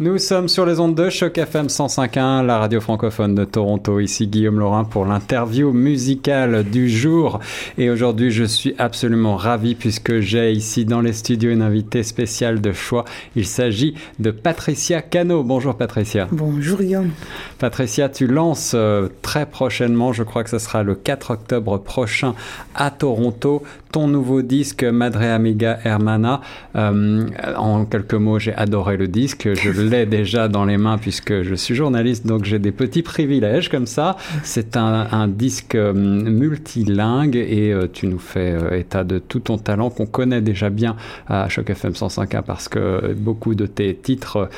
Nous 0.00 0.16
sommes 0.16 0.48
sur 0.48 0.64
les 0.64 0.80
ondes 0.80 0.94
de 0.94 1.10
Choc 1.10 1.36
FM 1.36 1.66
105.1, 1.66 2.46
la 2.46 2.58
radio 2.58 2.80
francophone 2.80 3.34
de 3.34 3.44
Toronto. 3.44 4.00
Ici 4.00 4.26
Guillaume 4.26 4.58
Laurin 4.58 4.84
pour 4.84 5.04
l'interview 5.04 5.70
musicale 5.70 6.64
du 6.64 6.88
jour. 6.88 7.40
Et 7.76 7.90
aujourd'hui, 7.90 8.30
je 8.30 8.44
suis 8.44 8.74
absolument 8.78 9.36
ravi 9.36 9.74
puisque 9.74 10.20
j'ai 10.20 10.50
ici 10.50 10.86
dans 10.86 11.02
les 11.02 11.12
studios 11.12 11.50
une 11.50 11.60
invitée 11.60 12.04
spéciale 12.04 12.62
de 12.62 12.72
choix. 12.72 13.04
Il 13.36 13.46
s'agit 13.46 13.94
de 14.18 14.30
Patricia 14.30 15.02
Cano. 15.02 15.42
Bonjour 15.42 15.74
Patricia. 15.74 16.26
Bonjour 16.32 16.78
Guillaume. 16.78 17.10
Patricia, 17.58 18.08
tu 18.08 18.26
lances 18.26 18.72
euh, 18.74 19.08
très 19.20 19.44
prochainement, 19.44 20.14
je 20.14 20.22
crois 20.22 20.42
que 20.42 20.50
ce 20.50 20.58
sera 20.58 20.82
le 20.82 20.94
4 20.94 21.32
octobre 21.32 21.76
prochain 21.76 22.34
à 22.74 22.90
Toronto, 22.90 23.62
ton 23.92 24.08
nouveau 24.08 24.40
disque 24.42 24.84
Madre 24.84 25.22
Amiga 25.22 25.78
Hermana. 25.84 26.40
Euh, 26.74 27.26
en 27.56 27.84
quelques 27.84 28.14
mots, 28.14 28.38
j'ai 28.38 28.54
adoré 28.54 28.96
le 28.96 29.06
disque. 29.06 29.50
Je 29.54 29.70
l'ai 29.82 30.06
déjà 30.06 30.48
dans 30.48 30.64
les 30.64 30.78
mains 30.78 30.96
puisque 30.98 31.42
je 31.42 31.54
suis 31.54 31.74
journaliste, 31.74 32.26
donc 32.26 32.44
j'ai 32.44 32.58
des 32.58 32.72
petits 32.72 33.02
privilèges 33.02 33.68
comme 33.68 33.86
ça. 33.86 34.16
C'est 34.42 34.76
un, 34.76 35.06
un, 35.12 35.28
disque 35.28 35.74
euh, 35.74 35.92
multilingue 35.92 37.36
et 37.36 37.72
euh, 37.72 37.86
tu 37.92 38.06
nous 38.06 38.18
fais 38.18 38.52
euh, 38.52 38.78
état 38.78 39.04
de 39.04 39.18
tout 39.18 39.40
ton 39.40 39.58
talent 39.58 39.90
qu'on 39.90 40.06
connaît 40.06 40.40
déjà 40.40 40.70
bien 40.70 40.96
à 41.28 41.48
Choc 41.50 41.68
FM 41.68 41.92
105.1 41.92 42.42
parce 42.42 42.68
que 42.68 43.12
beaucoup 43.12 43.54
de 43.54 43.66
tes 43.66 43.94
titres 43.94 44.48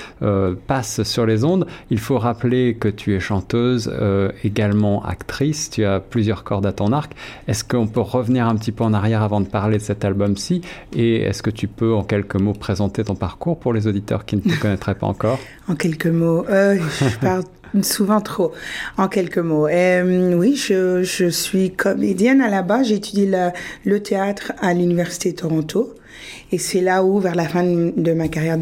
passent 0.67 1.03
sur 1.03 1.27
les 1.27 1.45
ondes. 1.45 1.67
Il 1.91 1.99
faut 1.99 2.19
rappeler 2.19 2.75
que 2.75 2.89
tu 2.89 3.15
es 3.15 3.21
chanteuse, 3.21 3.93
également 4.45 5.05
actrice. 5.05 5.71
Tu 5.71 5.85
as 5.85 5.99
plusieurs 5.99 6.45
cordes 6.45 6.67
à 6.67 6.73
ton 6.73 6.93
arc. 6.93 7.13
Est-ce 7.49 7.65
qu'on 7.65 7.87
peut 7.87 8.01
revenir 8.01 8.47
un 8.47 8.55
petit 8.55 8.73
peu 8.73 8.85
en 8.85 8.93
arrière 8.93 9.23
avant 9.25 9.41
de 9.41 9.49
parler 9.49 9.79
de 9.79 9.83
cet 9.83 10.05
album-ci 10.05 10.61
Et 10.95 11.23
est-ce 11.23 11.43
que 11.43 11.51
tu 11.51 11.67
peux 11.67 11.95
en 11.95 12.05
quelques 12.05 12.41
mots 12.41 12.53
présenter 12.53 13.05
ton 13.05 13.15
parcours 13.15 13.59
pour 13.59 13.73
les 13.73 13.87
auditeurs 13.87 14.25
qui 14.25 14.37
ne 14.37 14.43
te 14.43 14.61
connaîtraient 14.61 14.95
pas 14.95 15.07
encore? 15.07 15.39
En 15.69 15.77
quelques 15.77 16.07
mots, 16.07 16.45
euh, 16.51 16.79
je 17.01 17.19
parle 17.19 17.43
souvent 17.83 18.21
trop. 18.21 18.53
En 18.99 19.09
quelques 19.09 19.39
mots, 19.39 19.67
euh, 19.67 20.35
oui, 20.35 20.57
je, 20.57 21.29
suis 21.31 21.73
comédienne 21.73 22.41
à 22.43 22.51
la 22.51 22.63
base. 22.63 22.89
J'ai 22.89 22.97
étudié 22.97 23.31
le 23.85 24.03
théâtre 24.03 24.53
à 24.61 24.75
l'université 24.75 25.33
de 25.33 25.37
Toronto. 25.37 25.95
Et 26.53 26.59
c'est 26.59 26.81
là 26.81 27.05
où, 27.05 27.19
vers 27.19 27.35
la 27.35 27.49
fin 27.49 27.65
de 27.65 28.13
ma 28.13 28.29
carrière 28.29 28.59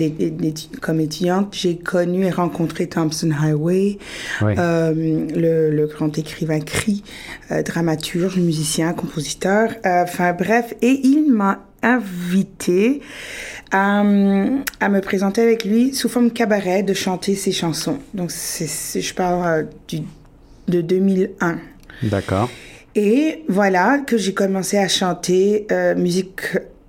comme 0.81 1.01
étudiante, 1.01 1.49
j'ai 1.53 1.77
connu 1.77 2.25
et 2.25 2.31
rencontré 2.31 2.89
Thompson 2.89 3.31
Highway, 3.31 3.99
oui. 4.43 4.55
euh, 4.59 4.93
le, 4.95 5.71
le, 5.71 5.87
grand 5.87 6.17
écrivain 6.17 6.61
cri, 6.61 7.03
euh, 7.51 7.63
dramaturge, 7.63 8.37
musicien, 8.39 8.93
compositeur. 8.93 9.71
Enfin 9.85 10.33
bref, 10.33 10.75
et 10.83 11.01
il 11.05 11.33
m'a 11.33 11.67
invité 11.83 13.01
à, 13.71 14.01
à, 14.01 14.03
me 14.03 15.01
présenter 15.01 15.43
avec 15.43 15.65
lui 15.65 15.95
sous 15.95 16.09
forme 16.09 16.31
cabaret, 16.31 16.83
de 16.83 16.95
chanter 16.95 17.35
ses 17.35 17.53
chansons. 17.53 17.99
Donc, 18.15 18.31
je 18.31 19.15
parle 19.15 19.69
du, 19.89 20.01
de 20.69 20.81
2001. 20.81 21.59
D'accord. 22.05 22.49
Et 22.95 23.45
voilà 23.49 23.99
que 24.07 24.19
j'ai 24.19 24.35
commencé 24.35 24.77
à 24.77 24.89
chanter 24.89 25.67
euh, 25.73 25.95
musique 25.95 26.41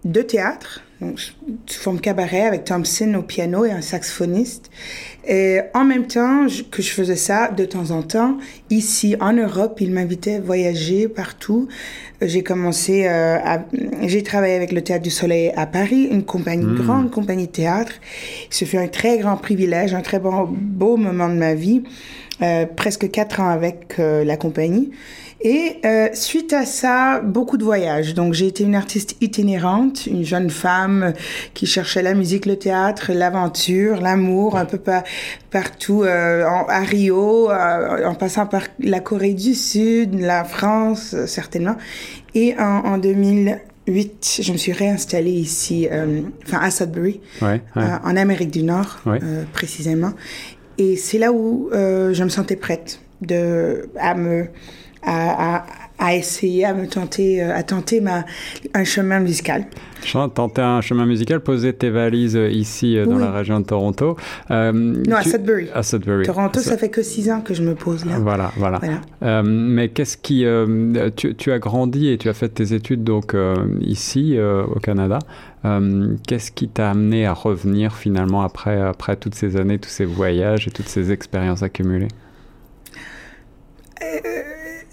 de 0.06 0.22
théâtre, 0.22 0.82
donc, 1.02 1.20
sous 1.66 1.80
forme 1.82 2.00
cabaret, 2.00 2.42
avec 2.42 2.66
Thompson 2.66 3.14
au 3.16 3.22
piano 3.22 3.66
et 3.66 3.72
un 3.72 3.82
saxophoniste. 3.82 4.70
Et 5.28 5.60
en 5.73 5.84
même 5.84 6.08
temps 6.08 6.48
que 6.72 6.82
je 6.82 6.92
faisais 6.92 7.16
ça, 7.16 7.50
de 7.50 7.66
temps 7.66 7.92
en 7.92 8.04
temps, 8.04 8.38
ici 8.70 9.16
en 9.20 9.34
Europe, 9.34 9.80
il 9.82 9.92
m'invitait 9.92 10.36
à 10.36 10.42
voyager 10.42 11.08
partout. 11.08 11.68
J'ai 12.22 12.44
commencé 12.44 13.06
euh, 13.08 13.38
à... 13.44 13.66
J'ai 14.04 14.23
travaillé 14.23 14.56
avec 14.56 14.72
le 14.72 14.82
Théâtre 14.82 15.04
du 15.04 15.10
Soleil 15.10 15.52
à 15.56 15.66
Paris, 15.66 16.08
une 16.10 16.23
compagnie, 16.23 16.66
mmh. 16.66 16.76
grande 16.76 17.12
compagnie 17.12 17.48
de 17.48 17.52
théâtre. 17.52 17.94
Ce 18.50 18.66
fut 18.66 18.78
un 18.78 18.88
très 18.88 19.17
grand 19.17 19.38
privilège, 19.38 19.94
un 19.94 20.02
très 20.02 20.20
bon, 20.20 20.48
beau 20.50 20.95
moment 20.95 21.28
de 21.28 21.36
ma 21.36 21.54
vie. 21.54 21.84
Euh, 22.42 22.66
presque 22.66 23.10
quatre 23.12 23.40
ans 23.40 23.50
avec 23.50 23.95
euh, 24.00 24.23
la 24.23 24.38
compagnie. 24.38 24.92
Et 25.45 25.77
euh, 25.86 26.08
suite 26.13 26.53
à 26.53 26.66
ça, 26.66 27.19
beaucoup 27.19 27.58
de 27.58 27.66
voyages. 27.66 28.14
Donc 28.14 28.33
j'ai 28.33 28.48
été 28.48 28.64
une 28.64 28.76
artiste 28.76 29.17
itinérante, 29.20 30.05
une 30.05 30.23
jeune 30.23 30.49
femme 30.49 31.14
qui 31.54 31.65
cherchait 31.65 32.02
la 32.02 32.14
musique, 32.14 32.45
le 32.45 32.58
théâtre, 32.58 33.11
l'aventure, 33.14 33.99
l'amour, 33.99 34.55
un 34.55 34.64
peu 34.64 34.77
par, 34.77 35.03
partout, 35.52 36.03
euh, 36.03 36.45
en, 36.45 36.65
à 36.70 36.80
Rio, 36.80 37.52
euh, 37.52 38.05
en 38.05 38.15
passant 38.15 38.45
par 38.45 38.64
la 38.80 39.02
Corée 39.02 39.33
du 39.33 39.53
Sud, 39.53 40.17
la 40.20 40.45
France, 40.45 41.14
certainement. 41.27 41.76
Et 42.36 42.55
en, 42.58 42.86
en 42.86 42.98
2008, 42.98 44.39
je 44.42 44.52
me 44.53 44.58
suis 44.58 44.71
réinstallée 44.71 45.32
ici, 45.32 45.87
euh, 45.92 46.21
enfin 46.45 46.59
à 46.59 46.71
Sudbury, 46.71 47.20
ouais, 47.42 47.61
ouais. 47.76 47.83
Euh, 47.83 47.98
en 48.03 48.15
Amérique 48.15 48.52
du 48.52 48.64
Nord, 48.64 48.99
ouais. 49.05 49.20
euh, 49.21 49.43
précisément. 49.52 50.14
Et 50.77 50.95
c'est 50.95 51.17
là 51.17 51.32
où 51.32 51.70
euh, 51.73 52.14
je 52.14 52.23
me 52.23 52.30
sentais 52.30 52.55
prête 52.55 53.02
de, 53.21 53.89
à 53.99 54.15
me, 54.15 54.48
à, 55.05 55.58
à, 55.58 55.65
à 55.99 56.15
essayer, 56.15 56.65
à 56.65 56.73
me 56.73 56.87
tenter, 56.87 57.41
à 57.41 57.64
tenter 57.64 58.02
ma, 58.02 58.25
un 58.73 58.83
chemin 58.83 59.19
musical. 59.19 59.65
Tenter 60.11 60.61
un 60.61 60.81
chemin 60.81 61.05
musical, 61.05 61.39
poser 61.39 61.73
tes 61.73 61.89
valises 61.89 62.37
ici 62.52 62.95
dans 62.95 63.15
oui. 63.15 63.21
la 63.21 63.31
région 63.31 63.59
de 63.59 63.65
Toronto. 63.65 64.17
Euh, 64.52 64.71
non, 64.73 65.03
tu... 65.03 65.14
à 65.14 65.23
Sudbury. 65.23 65.67
À 65.73 65.83
Sudbury. 65.83 66.25
Toronto, 66.25 66.59
ça 66.59 66.77
fait 66.77 66.89
que 66.89 67.02
six 67.02 67.31
ans 67.31 67.41
que 67.41 67.53
je 67.53 67.64
me 67.64 67.73
pose 67.73 68.05
là. 68.05 68.19
Voilà, 68.19 68.52
voilà. 68.58 68.80
voilà. 68.80 69.02
Euh, 69.23 69.43
mais 69.45 69.89
qu'est-ce 69.89 70.17
qui... 70.17 70.45
Euh, 70.45 71.09
tu, 71.15 71.35
tu, 71.35 71.52
as 71.52 71.59
grandi 71.59 72.09
et 72.09 72.17
tu 72.17 72.27
as 72.27 72.33
fait 72.33 72.49
tes 72.49 72.73
études 72.73 73.03
donc 73.03 73.35
ici 73.80 74.37
au 74.39 74.80
Canada. 74.80 75.20
qu'est-ce 76.27 76.52
qui 76.52 76.67
t'a 76.67 76.91
amené 76.91 77.25
à 77.25 77.33
revenir 77.33 77.95
finalement 77.95 78.41
après, 78.43 78.81
après 78.81 79.15
toutes 79.15 79.35
ces 79.35 79.55
années, 79.55 79.80
tous 79.80 79.89
ces 79.89 80.05
voyages 80.05 80.67
et 80.67 80.71
toutes 80.71 80.89
ces 80.89 81.11
expériences 81.11 81.64
accumulées? 81.64 82.09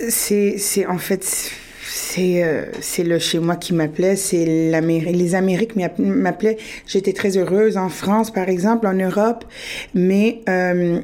C'est 0.08 0.86
en 0.86 0.98
fait 0.98 1.52
c'est 1.90 2.44
euh, 2.44 2.66
c'est 2.80 3.02
le 3.02 3.18
chez 3.18 3.38
moi 3.40 3.56
qui 3.56 3.74
m'appelait, 3.74 4.16
c'est 4.16 4.44
les 4.44 5.34
Amériques 5.34 5.74
m'appelaient. 5.98 6.56
J'étais 6.86 7.12
très 7.12 7.36
heureuse 7.36 7.76
en 7.76 7.88
France, 7.88 8.30
par 8.30 8.48
exemple, 8.48 8.86
en 8.86 8.94
Europe, 8.94 9.44
mais 9.94 10.40
euh, 10.48 11.00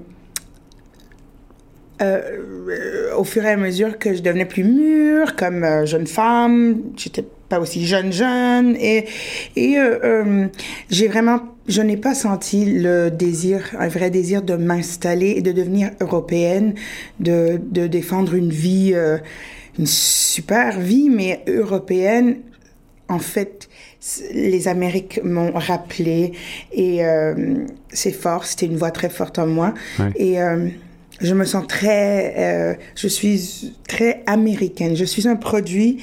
euh, 2.02 3.14
au 3.16 3.24
fur 3.24 3.44
et 3.44 3.50
à 3.50 3.56
mesure 3.56 3.98
que 3.98 4.14
je 4.14 4.22
devenais 4.22 4.44
plus 4.44 4.64
mûre, 4.64 5.34
comme 5.34 5.84
jeune 5.86 6.06
femme, 6.06 6.82
j'étais 6.96 7.24
pas 7.48 7.60
aussi 7.60 7.86
jeune 7.86 8.12
jeune. 8.12 8.76
Et 8.76 9.06
et 9.56 9.78
euh, 9.78 10.46
j'ai 10.90 11.08
vraiment 11.08 11.40
je 11.68 11.82
n'ai 11.82 11.96
pas 11.96 12.14
senti 12.14 12.64
le 12.64 13.10
désir 13.10 13.74
un 13.78 13.88
vrai 13.88 14.10
désir 14.10 14.42
de 14.42 14.54
m'installer 14.54 15.30
et 15.36 15.42
de 15.42 15.52
devenir 15.52 15.90
européenne 16.00 16.74
de 17.20 17.60
de 17.62 17.86
défendre 17.86 18.34
une 18.34 18.50
vie 18.50 18.92
euh, 18.94 19.18
une 19.78 19.86
super 19.86 20.80
vie 20.80 21.10
mais 21.10 21.42
européenne. 21.46 22.38
En 23.08 23.20
fait 23.20 23.68
les 24.32 24.68
Amériques 24.68 25.20
m'ont 25.22 25.52
rappelé 25.52 26.32
et 26.72 27.04
euh, 27.04 27.64
c'est 27.88 28.12
fort 28.12 28.44
c'était 28.44 28.66
une 28.66 28.76
voix 28.76 28.90
très 28.90 29.10
forte 29.10 29.38
en 29.38 29.46
moi. 29.46 29.74
Ouais. 29.98 30.10
et 30.16 30.38
je 31.20 31.34
me 31.34 31.44
sens 31.44 31.66
très 31.66 32.34
euh, 32.38 32.74
je 32.94 33.08
suis 33.08 33.74
très 33.88 34.22
américaine. 34.26 34.96
Je 34.96 35.04
suis 35.04 35.28
un 35.28 35.36
produit 35.36 35.98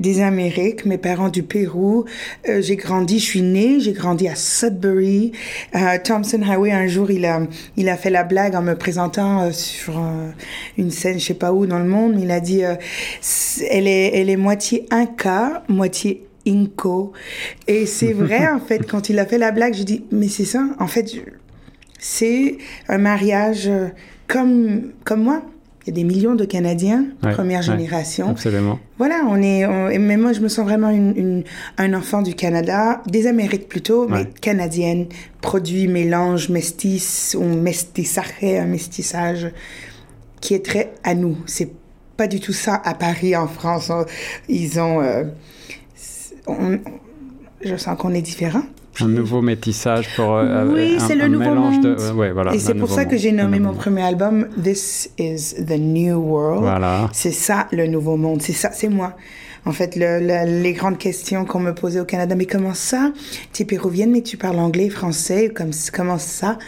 des 0.00 0.20
Amériques, 0.20 0.84
mes 0.86 0.98
parents 0.98 1.28
du 1.28 1.42
Pérou. 1.42 2.04
Euh, 2.48 2.60
j'ai 2.60 2.76
grandi, 2.76 3.18
je 3.18 3.24
suis 3.24 3.42
née, 3.42 3.78
j'ai 3.80 3.92
grandi 3.92 4.28
à 4.28 4.34
Sudbury. 4.34 5.32
Euh, 5.74 5.98
Thompson 6.02 6.42
Highway, 6.42 6.72
un 6.72 6.86
jour, 6.86 7.10
il 7.10 7.24
a, 7.24 7.42
il 7.76 7.88
a 7.88 7.96
fait 7.96 8.10
la 8.10 8.24
blague 8.24 8.54
en 8.54 8.62
me 8.62 8.74
présentant 8.74 9.42
euh, 9.42 9.52
sur 9.52 10.02
une 10.76 10.90
scène, 10.90 11.18
je 11.18 11.24
sais 11.24 11.34
pas 11.34 11.52
où 11.52 11.66
dans 11.66 11.78
le 11.78 11.88
monde. 11.88 12.18
Il 12.20 12.30
a 12.30 12.40
dit, 12.40 12.62
elle 13.70 13.86
est, 13.86 14.18
elle 14.18 14.30
est 14.30 14.36
moitié 14.36 14.86
Inca, 14.90 15.62
moitié 15.68 16.26
Inco. 16.46 17.12
Et 17.68 17.86
c'est 17.86 18.12
vrai, 18.12 18.48
en 18.48 18.60
fait, 18.60 18.86
quand 18.90 19.08
il 19.08 19.18
a 19.18 19.26
fait 19.26 19.38
la 19.38 19.52
blague, 19.52 19.74
j'ai 19.74 19.84
dit, 19.84 20.04
mais 20.10 20.28
c'est 20.28 20.44
ça, 20.44 20.66
en 20.80 20.86
fait, 20.88 21.10
c'est 21.98 22.58
un 22.88 22.98
mariage 22.98 23.70
comme, 24.26 24.92
comme 25.04 25.22
moi. 25.22 25.42
Il 25.86 25.90
y 25.90 25.92
a 25.92 25.94
des 25.96 26.04
millions 26.04 26.34
de 26.34 26.46
Canadiens, 26.46 27.04
ouais, 27.22 27.32
première 27.32 27.60
ouais, 27.60 27.76
génération. 27.76 28.30
Absolument. 28.30 28.78
Voilà, 28.96 29.22
on 29.28 29.42
est. 29.42 29.66
On, 29.66 29.88
mais 30.00 30.16
moi, 30.16 30.32
je 30.32 30.40
me 30.40 30.48
sens 30.48 30.64
vraiment 30.64 30.88
une, 30.88 31.14
une, 31.14 31.44
un 31.76 31.92
enfant 31.92 32.22
du 32.22 32.34
Canada, 32.34 33.02
des 33.06 33.26
Amériques 33.26 33.68
plutôt, 33.68 34.08
mais 34.08 34.24
canadienne, 34.40 35.06
produit, 35.42 35.86
mélange, 35.86 36.48
mestis, 36.48 37.34
ou 37.36 37.42
un 37.42 37.56
mestissage 37.56 39.50
qui 40.40 40.54
est 40.54 40.64
très 40.64 40.94
à 41.02 41.14
nous. 41.14 41.36
C'est 41.44 41.70
pas 42.16 42.28
du 42.28 42.40
tout 42.40 42.54
ça 42.54 42.80
à 42.82 42.94
Paris, 42.94 43.36
en 43.36 43.46
France. 43.46 43.92
Ils 44.48 44.80
ont. 44.80 45.02
Euh, 45.02 45.24
on, 46.46 46.78
je 47.62 47.76
sens 47.76 47.98
qu'on 47.98 48.14
est 48.14 48.22
différent. 48.22 48.62
Un 49.00 49.08
nouveau 49.08 49.42
métissage 49.42 50.14
pour 50.14 50.34
euh, 50.34 50.66
oui, 50.72 50.96
un, 50.98 51.06
c'est 51.06 51.14
le 51.16 51.24
un 51.24 51.28
nouveau 51.28 51.50
mélange 51.50 51.74
monde. 51.74 51.82
de 51.82 51.96
euh, 52.00 52.12
ouais, 52.12 52.32
voilà, 52.32 52.54
et 52.54 52.58
c'est 52.58 52.74
pour 52.74 52.88
ça 52.88 53.02
monde. 53.02 53.10
que 53.10 53.16
j'ai 53.16 53.32
nommé 53.32 53.58
mon 53.58 53.74
premier 53.74 54.02
album 54.02 54.48
This 54.62 55.10
is 55.18 55.54
the 55.64 55.78
New 55.78 56.16
World. 56.16 56.62
Voilà. 56.62 57.10
C'est 57.12 57.32
ça 57.32 57.66
le 57.72 57.86
nouveau 57.86 58.16
monde, 58.16 58.40
c'est 58.42 58.52
ça, 58.52 58.70
c'est 58.72 58.88
moi. 58.88 59.14
En 59.66 59.72
fait, 59.72 59.96
le, 59.96 60.20
le, 60.20 60.62
les 60.62 60.72
grandes 60.74 60.98
questions 60.98 61.44
qu'on 61.46 61.60
me 61.60 61.74
posait 61.74 61.98
au 61.98 62.04
Canada, 62.04 62.34
mais 62.34 62.46
comment 62.46 62.74
ça 62.74 63.12
Tu 63.52 63.62
es 63.62 63.64
péruvienne, 63.64 64.10
mais 64.10 64.20
tu 64.22 64.36
parles 64.36 64.58
anglais, 64.58 64.90
français, 64.90 65.50
comme, 65.54 65.70
comment 65.92 66.18
ça 66.18 66.58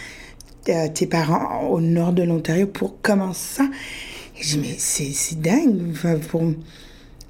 euh, 0.69 0.89
tes 0.93 1.07
parents 1.07 1.69
au 1.69 1.81
nord 1.81 2.13
de 2.13 2.23
l'Ontario 2.25 2.67
pour 2.67 2.97
comment 3.03 3.33
ça? 3.35 3.65
Et 4.39 4.43
je 4.43 4.57
dis 4.57 4.59
mais 4.59 4.75
c'est 4.79 5.41
dingue. 5.41 5.79
Enfin, 5.93 6.17
pour 6.29 6.43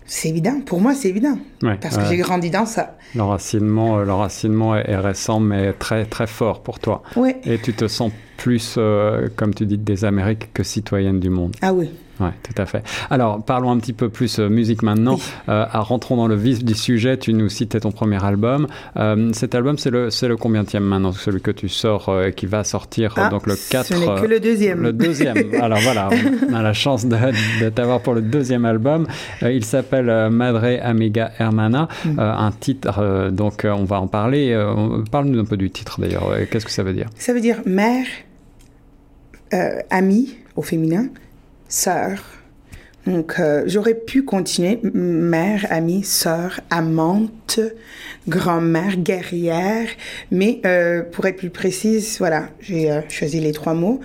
c'est 0.06 0.29
évident. 0.29 0.61
Pour 0.64 0.81
moi, 0.81 0.94
c'est 0.94 1.08
évident. 1.08 1.38
parce 1.81 1.97
que 1.97 2.05
j'ai 2.06 2.17
grandi 2.17 2.50
dans 2.50 2.67
ça. 2.67 2.97
L'enracinement, 3.14 3.99
l'enracinement 3.99 4.76
est 4.76 4.97
récent, 4.97 5.41
mais 5.41 5.73
très, 5.73 6.05
très 6.05 6.26
fort 6.26 6.62
pour 6.62 6.79
toi. 6.79 7.03
Et 7.44 7.58
tu 7.58 7.73
te 7.75 7.88
sens 7.88 8.12
plus, 8.37 8.79
comme 9.37 9.55
tu 9.55 9.67
dis, 9.67 9.79
des 9.79 10.05
Amériques 10.05 10.53
que 10.53 10.62
citoyenne 10.62 11.20
du 11.20 11.31
monde. 11.31 11.55
Ah 11.62 11.73
oui. 11.73 11.91
Oui, 12.19 12.29
tout 12.43 12.61
à 12.61 12.65
fait. 12.65 12.83
Alors, 13.11 13.45
parlons 13.45 13.71
un 13.71 13.79
petit 13.79 13.93
peu 13.93 14.09
plus 14.09 14.39
euh, 14.39 14.49
musique 14.49 14.83
maintenant. 14.83 15.19
Euh, 15.49 15.67
rentrons 15.73 16.17
dans 16.17 16.29
le 16.29 16.35
vif 16.35 16.65
du 16.65 16.75
sujet. 16.75 17.19
Tu 17.19 17.35
nous 17.35 17.51
citais 17.51 17.81
ton 17.81 17.93
premier 17.93 18.23
album. 18.25 18.69
Euh, 18.97 19.31
cet 19.33 19.55
album, 19.55 19.77
c'est 19.77 19.91
le, 19.91 20.11
c'est 20.11 20.29
le 20.29 20.37
combienième 20.37 20.85
maintenant? 20.85 21.13
Celui 21.13 21.43
que 21.43 21.51
tu 21.51 21.69
sors 21.69 22.23
et 22.25 22.33
qui 22.33 22.47
va 22.47 22.65
sortir 22.65 23.15
ah, 23.17 23.29
donc 23.29 23.47
le 23.47 23.55
4. 23.55 23.87
Ce 23.87 23.95
n'est 23.95 24.21
que 24.21 24.27
le 24.27 24.41
deuxième. 24.41 24.83
Le 24.83 24.93
deuxième. 24.93 25.37
Alors 25.61 25.79
voilà, 25.81 26.09
on 26.49 26.55
a 26.55 26.63
la 26.63 26.73
chance 26.73 27.05
de, 27.05 27.17
de 27.63 27.69
t'avoir 27.69 28.01
pour 28.01 28.15
le 28.15 28.23
deuxième 28.23 28.65
album. 28.65 29.07
il 29.43 29.65
s'appelle 29.65 30.31
Madre 30.31 30.65
Amiga 30.83 31.33
Hermana. 31.39 31.89
Mm. 32.05 32.19
un 32.19 32.53
titre, 32.53 33.31
donc 33.31 33.65
on 33.65 33.85
va 33.85 34.01
en 34.01 34.07
parler. 34.07 34.57
Parle-nous 35.11 35.41
un 35.41 35.45
peu 35.45 35.57
du 35.57 35.71
titre 35.71 36.01
d'ailleurs. 36.01 36.31
Qu'est-ce 36.51 36.65
que 36.65 36.71
ça 36.71 36.83
veut 36.83 36.95
dire? 36.95 37.09
Ça 37.17 37.35
veut 37.35 37.41
dire 37.41 37.61
mère, 37.67 38.07
amie 39.91 40.37
au 40.57 40.62
féminin 40.62 41.09
sœur. 41.69 42.19
Donc, 43.07 43.35
euh, 43.39 43.63
j'aurais 43.67 43.95
pu 43.95 44.25
continuer 44.25 44.81
mère, 44.83 45.65
amie, 45.71 46.03
sœur, 46.03 46.61
amante, 46.71 47.61
grand-mère, 48.27 48.97
guerrière, 48.97 49.87
mais 50.33 50.61
euh, 50.67 51.03
pour 51.03 51.25
être 51.27 51.37
plus 51.37 51.51
précise, 51.51 52.19
voilà, 52.19 52.49
j'ai 52.59 52.91
euh, 52.91 53.01
choisi 53.09 53.39
les 53.39 53.53
trois 53.53 53.75
mots. 53.75 54.01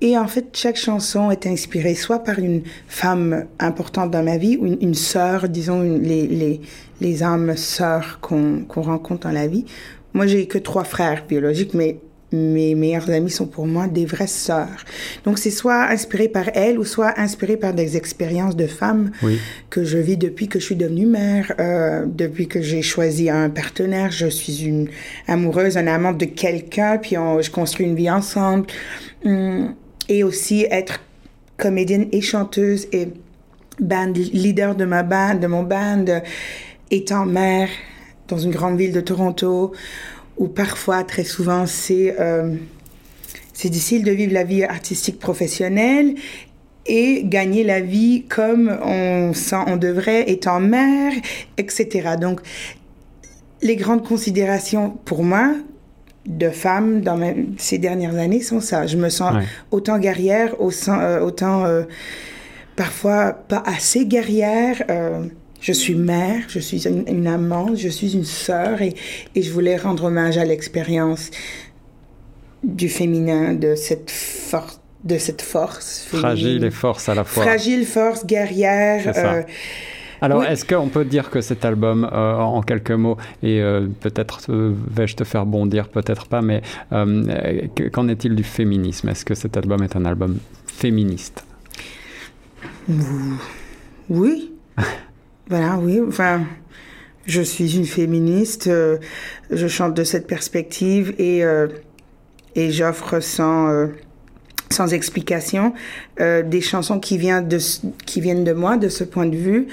Et 0.00 0.16
en 0.16 0.28
fait, 0.28 0.46
chaque 0.52 0.76
chanson 0.76 1.32
est 1.32 1.46
inspirée 1.48 1.96
soit 1.96 2.20
par 2.20 2.38
une 2.38 2.62
femme 2.86 3.46
importante 3.58 4.12
dans 4.12 4.22
ma 4.22 4.38
vie 4.38 4.56
ou 4.58 4.66
une, 4.66 4.94
sœur, 4.94 5.48
disons 5.48 5.82
les, 5.82 6.28
les, 6.28 6.60
les 7.00 7.22
âmes 7.24 7.56
sœurs 7.56 8.20
qu'on 8.20 8.64
rencontre 8.76 9.26
dans 9.26 9.34
la 9.34 9.48
vie. 9.48 9.64
Moi, 10.14 10.28
j'ai 10.28 10.46
que 10.46 10.58
trois 10.58 10.84
frères 10.84 11.24
biologiques, 11.28 11.74
mais 11.74 11.98
mes 12.32 12.74
meilleures 12.74 13.08
amies 13.10 13.30
sont 13.30 13.46
pour 13.46 13.66
moi 13.66 13.86
des 13.86 14.04
vraies 14.04 14.26
sœurs. 14.26 14.84
Donc 15.24 15.38
c'est 15.38 15.50
soit 15.50 15.88
inspiré 15.90 16.28
par 16.28 16.48
elles 16.54 16.78
ou 16.78 16.84
soit 16.84 17.18
inspiré 17.18 17.56
par 17.56 17.72
des 17.72 17.96
expériences 17.96 18.56
de 18.56 18.66
femmes 18.66 19.12
que 19.70 19.84
je 19.84 19.98
vis 19.98 20.16
depuis 20.16 20.48
que 20.48 20.58
je 20.58 20.64
suis 20.64 20.76
devenue 20.76 21.06
mère, 21.06 21.52
euh, 21.60 22.04
depuis 22.06 22.48
que 22.48 22.60
j'ai 22.60 22.82
choisi 22.82 23.30
un 23.30 23.48
partenaire. 23.48 24.10
Je 24.10 24.26
suis 24.26 24.64
une 24.64 24.88
amoureuse, 25.28 25.76
un 25.76 25.86
amante 25.86 26.18
de 26.18 26.24
quelqu'un, 26.24 26.98
puis 26.98 27.16
on, 27.16 27.40
je 27.40 27.50
construis 27.50 27.86
une 27.86 27.94
vie 27.94 28.10
ensemble. 28.10 28.66
Hum, 29.24 29.74
et 30.08 30.22
aussi 30.22 30.66
être 30.70 31.00
comédienne 31.56 32.08
et 32.12 32.20
chanteuse 32.20 32.86
et 32.92 33.08
band 33.80 34.12
leader 34.12 34.74
de 34.74 34.84
ma 34.84 35.02
band, 35.02 35.34
de 35.34 35.46
mon 35.46 35.62
band, 35.62 36.04
étant 36.90 37.26
mère 37.26 37.68
dans 38.28 38.38
une 38.38 38.50
grande 38.50 38.78
ville 38.78 38.92
de 38.92 39.00
Toronto 39.00 39.72
ou 40.36 40.48
parfois, 40.48 41.04
très 41.04 41.24
souvent, 41.24 41.66
c'est 41.66 42.16
euh, 42.20 42.54
difficile 43.62 44.04
de 44.04 44.12
vivre 44.12 44.32
la 44.32 44.44
vie 44.44 44.64
artistique 44.64 45.18
professionnelle 45.18 46.14
et 46.86 47.24
gagner 47.24 47.64
la 47.64 47.80
vie 47.80 48.24
comme 48.28 48.68
on, 48.82 49.32
on 49.66 49.76
devrait, 49.76 50.30
étant 50.30 50.60
mère, 50.60 51.12
etc. 51.56 52.10
Donc, 52.20 52.40
les 53.62 53.76
grandes 53.76 54.06
considérations 54.06 54.90
pour 55.04 55.24
moi 55.24 55.54
de 56.26 56.50
femme 56.50 57.00
dans 57.00 57.18
ces 57.56 57.78
dernières 57.78 58.16
années 58.16 58.40
sont 58.40 58.60
ça. 58.60 58.86
Je 58.86 58.96
me 58.96 59.08
sens 59.08 59.34
autant 59.70 59.98
guerrière, 59.98 60.54
euh, 60.60 61.20
autant, 61.20 61.64
euh, 61.64 61.82
parfois 62.74 63.32
pas 63.32 63.62
assez 63.64 64.06
guerrière. 64.06 64.82
Je 65.66 65.72
suis 65.72 65.96
mère, 65.96 66.44
je 66.46 66.60
suis 66.60 66.86
une, 66.86 67.26
amante, 67.26 67.76
je 67.76 67.88
suis 67.88 68.14
une 68.14 68.24
sœur 68.24 68.82
et, 68.82 68.94
et 69.34 69.42
je 69.42 69.50
voulais 69.50 69.76
rendre 69.76 70.04
hommage 70.04 70.38
à 70.38 70.44
l'expérience 70.44 71.32
du 72.62 72.88
féminin, 72.88 73.52
de 73.54 73.74
cette 73.74 74.12
force 74.12 74.80
de 75.02 75.18
cette 75.18 75.42
force. 75.42 76.06
Fragile 76.08 76.62
et 76.62 76.70
force 76.70 77.08
à 77.08 77.16
la 77.16 77.24
fois. 77.24 77.42
Fragile, 77.42 77.84
force, 77.84 78.24
guerrière. 78.24 79.12
Euh, 79.16 79.42
alors, 80.20 80.44
est-ce 80.44 80.64
qu'on 80.64 80.86
peut 80.86 81.04
dire 81.04 81.30
que 81.30 81.40
cet 81.40 81.64
album, 81.64 82.08
euh, 82.12 82.34
en 82.36 82.62
quelques 82.62 82.92
mots, 82.92 83.16
et 83.42 83.60
euh, 83.60 83.88
peut-être 84.00 84.42
vais-je 84.48 85.16
te 85.16 85.24
faire 85.24 85.46
bondir, 85.46 85.88
peut-être 85.88 86.28
pas, 86.28 86.42
mais 86.42 86.62
qu'en 87.92 88.06
est-il 88.06 88.36
du 88.36 88.44
féminisme? 88.44 89.08
Est-ce 89.08 89.24
que 89.24 89.34
cet 89.34 89.56
album 89.56 89.82
est 89.82 89.96
un 89.96 90.04
album 90.04 90.38
féministe? 90.66 91.44
Oui. 94.08 94.52
Voilà, 95.48 95.78
oui. 95.78 96.00
Enfin, 96.06 96.44
je 97.26 97.42
suis 97.42 97.76
une 97.76 97.86
féministe. 97.86 98.66
Euh, 98.66 98.98
je 99.50 99.66
chante 99.68 99.94
de 99.94 100.04
cette 100.04 100.26
perspective 100.26 101.14
et 101.18 101.44
euh, 101.44 101.68
et 102.54 102.70
j'offre 102.70 103.20
sans 103.20 103.68
euh, 103.68 103.86
sans 104.70 104.92
explication 104.92 105.74
des 106.18 106.60
chansons 106.60 106.98
qui 106.98 107.18
viennent 107.18 107.46
de 107.46 107.58
qui 108.04 108.20
viennent 108.20 108.42
de 108.42 108.52
moi 108.52 108.76
de 108.76 108.88
ce 108.88 109.04
point 109.04 109.26
de 109.26 109.36
vue. 109.36 109.68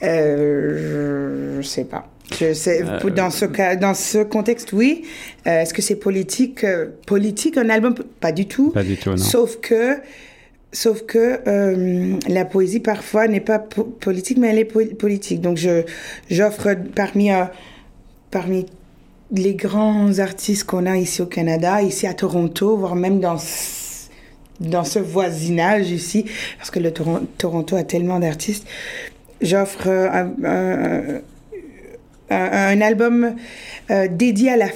je, 0.00 1.58
je 1.60 1.66
sais 1.66 1.84
pas. 1.84 2.08
Je 2.38 2.54
sais, 2.54 2.82
dans 3.14 3.30
ce 3.30 3.44
cas, 3.44 3.76
dans 3.76 3.94
ce 3.94 4.22
contexte, 4.24 4.72
oui. 4.72 5.04
Est-ce 5.44 5.74
que 5.74 5.82
c'est 5.82 5.96
politique 5.96 6.64
Politique, 7.06 7.56
un 7.56 7.68
album? 7.68 7.94
Pas 8.20 8.32
du 8.32 8.46
tout. 8.46 8.70
Pas 8.70 8.82
du 8.84 8.96
tout, 8.96 9.10
non. 9.10 9.16
Sauf 9.16 9.58
que 9.60 9.96
Sauf 10.72 11.02
que 11.06 11.40
euh, 11.46 12.18
la 12.28 12.44
poésie 12.44 12.80
parfois 12.80 13.28
n'est 13.28 13.40
pas 13.40 13.58
politique, 13.58 14.38
mais 14.38 14.48
elle 14.48 14.58
est 14.58 14.64
politique. 14.64 15.40
Donc 15.40 15.58
j'offre 16.28 16.74
parmi 16.94 17.32
euh, 17.32 17.44
parmi 18.30 18.66
les 19.32 19.54
grands 19.54 20.18
artistes 20.18 20.64
qu'on 20.64 20.86
a 20.86 20.96
ici 20.96 21.22
au 21.22 21.26
Canada, 21.26 21.82
ici 21.82 22.06
à 22.06 22.14
Toronto, 22.14 22.76
voire 22.76 22.96
même 22.96 23.20
dans 23.20 23.38
dans 24.60 24.84
ce 24.84 24.98
voisinage 24.98 25.90
ici, 25.90 26.24
parce 26.56 26.70
que 26.70 26.78
le 26.78 26.92
Toronto 26.92 27.76
a 27.76 27.84
tellement 27.84 28.18
d'artistes, 28.18 28.66
j'offre 29.42 29.88
un, 29.88 30.32
un, 30.44 31.20
album 32.30 33.36
euh, 33.90 34.08
dédié 34.10 34.50
à 34.50 34.56
la, 34.56 34.68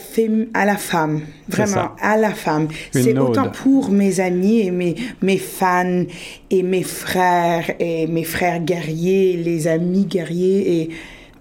à 0.54 0.64
la 0.64 0.76
femme, 0.76 1.22
vraiment 1.48 1.90
à 2.00 2.16
la 2.16 2.30
femme. 2.30 2.68
C'est 2.92 3.18
autant 3.18 3.50
pour 3.50 3.90
mes 3.90 4.20
amis 4.20 4.60
et 4.60 4.70
mes, 4.70 4.94
mes 5.22 5.38
fans 5.38 6.04
et 6.50 6.62
mes 6.62 6.82
frères 6.82 7.74
et 7.78 8.06
mes 8.06 8.24
frères 8.24 8.60
guerriers, 8.60 9.36
les 9.36 9.66
amis 9.66 10.04
guerriers 10.04 10.80
et 10.80 10.90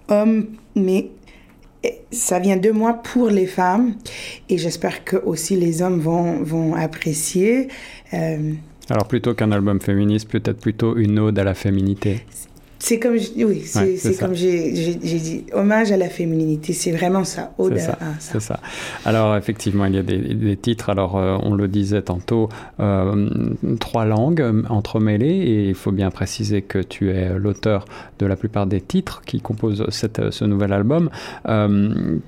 hommes, 0.10 0.48
mais 0.76 1.10
ça 2.12 2.40
vient 2.40 2.58
de 2.58 2.72
moi 2.72 2.94
pour 2.94 3.30
les 3.30 3.46
femmes 3.46 3.96
et 4.50 4.58
j'espère 4.58 5.04
que 5.04 5.16
aussi 5.16 5.56
les 5.56 5.82
hommes 5.82 6.00
vont, 6.00 6.44
vont 6.44 6.76
apprécier. 6.76 7.70
Euh, 8.14 8.54
alors 8.90 9.08
plutôt 9.08 9.36
qu'un 9.36 9.52
album 9.52 9.80
féministe, 9.80 10.30
peut-être 10.30 10.60
plutôt 10.60 10.98
une 10.98 11.20
ode 11.20 11.38
à 11.38 11.44
la 11.44 11.54
féminité. 11.54 12.22
C'est 12.82 12.98
comme, 12.98 13.16
oui, 13.16 13.64
c'est 13.66 14.18
comme 14.18 14.34
j'ai 14.34 14.72
dit, 14.96 15.46
hommage 15.52 15.92
à 15.92 15.98
la 15.98 16.08
féminité, 16.08 16.72
c'est 16.72 16.94
vraiment 16.94 17.26
ça, 17.26 17.52
C'est 17.58 17.80
ça, 17.80 17.98
c'est 18.20 18.40
ça. 18.40 18.60
Alors 19.06 19.36
effectivement, 19.36 19.86
il 19.86 19.96
y 19.96 19.98
a 19.98 20.02
des, 20.02 20.56
titres, 20.56 20.90
alors 20.90 21.18
euh, 21.18 21.38
on 21.44 21.56
le 21.56 21.68
disait 21.68 22.02
tantôt, 22.02 22.48
euh, 22.80 23.30
trois 23.82 24.06
langues 24.06 24.42
euh, 24.42 24.64
entremêlées, 24.70 25.28
et 25.28 25.68
il 25.68 25.76
faut 25.76 25.92
bien 25.92 26.10
préciser 26.10 26.62
que 26.62 26.80
tu 26.80 27.12
es 27.12 27.38
l'auteur 27.38 27.84
de 28.18 28.26
la 28.26 28.38
plupart 28.38 28.66
des 28.66 28.80
titres 28.80 29.24
qui 29.26 29.42
composent 29.42 29.86
cette, 29.90 30.32
ce 30.32 30.46
nouvel 30.46 30.72
album. 30.72 31.10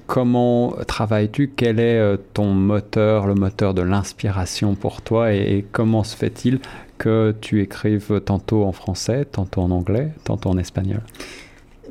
comment 0.08 0.76
travailles-tu? 0.86 1.54
Quel 1.56 1.80
est 1.80 2.18
ton 2.34 2.52
moteur, 2.54 3.26
le 3.26 3.36
moteur 3.36 3.74
de 3.74 3.82
l'inspiration 3.82 4.76
pour 4.76 5.02
toi, 5.02 5.34
et 5.34 5.66
comment 5.72 6.04
se 6.04 6.18
fait-il 6.18 6.60
que 7.02 7.34
tu 7.42 7.64
écrives 7.64 8.22
tantôt 8.24 8.64
en 8.64 8.72
français, 8.72 9.26
tantôt 9.26 9.62
en 9.62 9.72
anglais, 9.72 10.10
tantôt 10.24 10.50
en 10.50 10.58
espagnol 10.60 11.02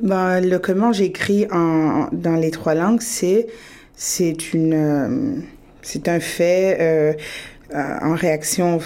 ben, 0.00 0.40
Le 0.40 0.58
comment 0.58 0.92
j'écris 0.92 1.46
dans 1.48 2.36
les 2.40 2.52
trois 2.52 2.76
langues, 2.76 3.00
c'est 3.00 3.48
c'est 3.96 4.54
une 4.54 4.72
euh, 4.72 5.34
c'est 5.82 6.06
un 6.08 6.20
fait 6.20 6.78
euh, 6.80 7.12
en 7.74 8.14
réaction 8.14 8.78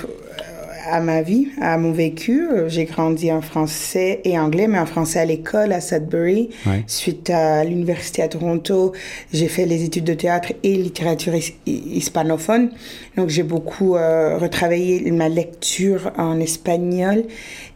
à 0.87 1.01
ma 1.01 1.23
vie, 1.23 1.49
à 1.61 1.79
mon 1.79 1.93
vécu. 1.93 2.47
J'ai 2.69 2.85
grandi 2.85 3.31
en 3.33 3.41
français 3.41 4.21
et 4.25 4.39
anglais, 4.39 4.67
mais 4.69 4.79
en 4.79 4.87
français 4.87 5.21
à 5.21 5.25
l'école 5.25 5.73
à 5.73 5.81
Sudbury. 5.81 6.51
Suite 6.87 7.31
à 7.31 7.65
l'université 7.65 8.23
à 8.23 8.29
Toronto, 8.29 8.93
j'ai 9.33 9.49
fait 9.49 9.67
les 9.67 9.85
études 9.85 10.05
de 10.05 10.15
théâtre 10.15 10.53
et 10.63 10.75
littérature 10.75 11.35
hispanophone. 11.67 12.71
Donc 13.17 13.29
j'ai 13.29 13.43
beaucoup 13.43 13.97
euh, 13.97 14.39
retravaillé 14.39 15.11
ma 15.11 15.29
lecture 15.29 16.13
en 16.17 16.41
espagnol. 16.41 17.25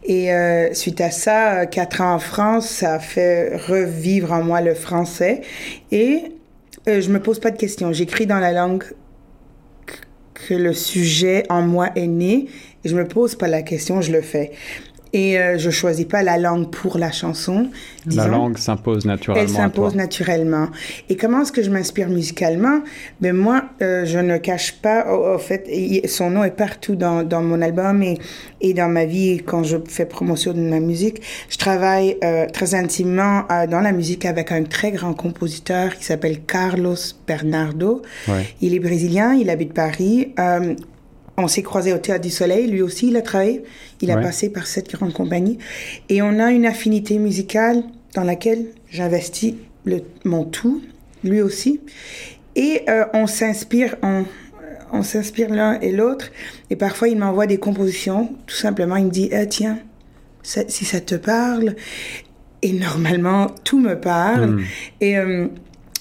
Et 0.03 0.33
euh, 0.33 0.73
suite 0.73 1.01
à 1.01 1.11
ça, 1.11 1.65
quatre 1.65 2.01
ans 2.01 2.15
en 2.15 2.19
France, 2.19 2.67
ça 2.67 2.95
a 2.95 2.99
fait 2.99 3.55
revivre 3.57 4.31
en 4.31 4.43
moi 4.43 4.61
le 4.61 4.73
français. 4.73 5.41
Et 5.91 6.23
euh, 6.87 7.01
je 7.01 7.09
me 7.09 7.19
pose 7.19 7.39
pas 7.39 7.51
de 7.51 7.57
questions. 7.57 7.91
J'écris 7.93 8.25
dans 8.25 8.39
la 8.39 8.51
langue 8.51 8.83
que 10.47 10.53
le 10.53 10.73
sujet 10.73 11.43
en 11.49 11.61
moi 11.61 11.89
est 11.95 12.07
né, 12.07 12.47
et 12.83 12.89
je 12.89 12.95
me 12.95 13.07
pose 13.07 13.35
pas 13.35 13.47
la 13.47 13.61
question, 13.61 14.01
je 14.01 14.11
le 14.11 14.21
fais. 14.21 14.51
Et 15.13 15.39
euh, 15.39 15.57
je 15.57 15.69
choisis 15.69 16.05
pas 16.05 16.23
la 16.23 16.37
langue 16.37 16.69
pour 16.69 16.97
la 16.97 17.11
chanson. 17.11 17.69
La 18.05 18.27
langue 18.27 18.57
s'impose 18.57 19.05
naturellement. 19.05 19.43
Elle 19.43 19.49
s'impose 19.49 19.95
naturellement. 19.95 20.67
Et 21.09 21.15
comment 21.15 21.41
est-ce 21.41 21.51
que 21.51 21.63
je 21.63 21.69
m'inspire 21.69 22.09
musicalement? 22.09 22.81
Ben 23.21 23.35
moi, 23.35 23.63
euh, 23.81 24.05
je 24.05 24.19
ne 24.19 24.37
cache 24.37 24.73
pas. 24.81 25.11
Au, 25.11 25.37
fait, 25.37 25.65
son 26.07 26.29
nom 26.29 26.43
est 26.43 26.55
partout 26.55 26.95
dans, 26.95 27.23
dans 27.23 27.41
mon 27.41 27.61
album 27.61 28.03
et, 28.03 28.17
et 28.61 28.73
dans 28.73 28.89
ma 28.89 29.05
vie 29.05 29.41
quand 29.43 29.63
je 29.63 29.77
fais 29.87 30.05
promotion 30.05 30.53
de 30.53 30.59
ma 30.59 30.79
musique. 30.79 31.21
Je 31.49 31.57
travaille 31.57 32.17
euh, 32.23 32.45
très 32.47 32.75
intimement 32.75 33.43
euh, 33.51 33.67
dans 33.67 33.81
la 33.81 33.91
musique 33.91 34.25
avec 34.25 34.51
un 34.51 34.63
très 34.63 34.91
grand 34.91 35.13
compositeur 35.13 35.95
qui 35.95 36.03
s'appelle 36.03 36.41
Carlos 36.41 36.95
Bernardo. 37.27 38.01
Ouais. 38.27 38.45
Il 38.61 38.73
est 38.73 38.79
brésilien, 38.79 39.33
il 39.33 39.49
habite 39.49 39.73
Paris. 39.73 40.33
On 41.41 41.47
s'est 41.47 41.63
croisé 41.63 41.93
au 41.93 41.97
Théâtre 41.97 42.21
du 42.23 42.29
Soleil, 42.29 42.67
lui 42.67 42.81
aussi 42.81 43.07
il 43.07 43.15
a 43.17 43.21
travaillé, 43.21 43.63
il 44.01 44.11
a 44.11 44.15
Ouais. 44.17 44.21
passé 44.21 44.49
par 44.49 44.67
cette 44.67 44.91
grande 44.91 45.13
compagnie. 45.13 45.57
Et 46.09 46.21
on 46.21 46.37
a 46.37 46.51
une 46.51 46.65
affinité 46.65 47.17
musicale 47.17 47.81
dans 48.13 48.23
laquelle 48.25 48.65
j'investis 48.91 49.53
mon 50.25 50.43
tout, 50.43 50.81
lui 51.23 51.41
aussi. 51.41 51.79
Et 52.55 52.81
euh, 52.89 53.05
on 53.13 53.25
s'inspire, 53.25 53.95
on, 54.03 54.25
on 54.91 55.01
s'inspire 55.01 55.49
l'un 55.49 55.79
et 55.79 55.91
l'autre. 55.93 56.29
Et 56.69 56.75
parfois 56.75 57.07
il 57.07 57.17
m'envoie 57.17 57.47
des 57.47 57.57
compositions, 57.57 58.35
tout 58.45 58.55
simplement 58.55 58.97
il 58.97 59.05
me 59.05 59.09
dit, 59.11 59.29
Ah, 59.31 59.45
tiens, 59.45 59.79
ça- 60.43 60.67
si 60.67 60.83
ça 60.83 60.99
te 60.99 61.15
parle. 61.15 61.75
Et 62.61 62.73
normalement, 62.73 63.47
tout 63.63 63.79
me 63.79 63.95
parle. 63.97 64.47
Mm. 64.57 64.63
Et, 64.99 65.17
euh, 65.17 65.47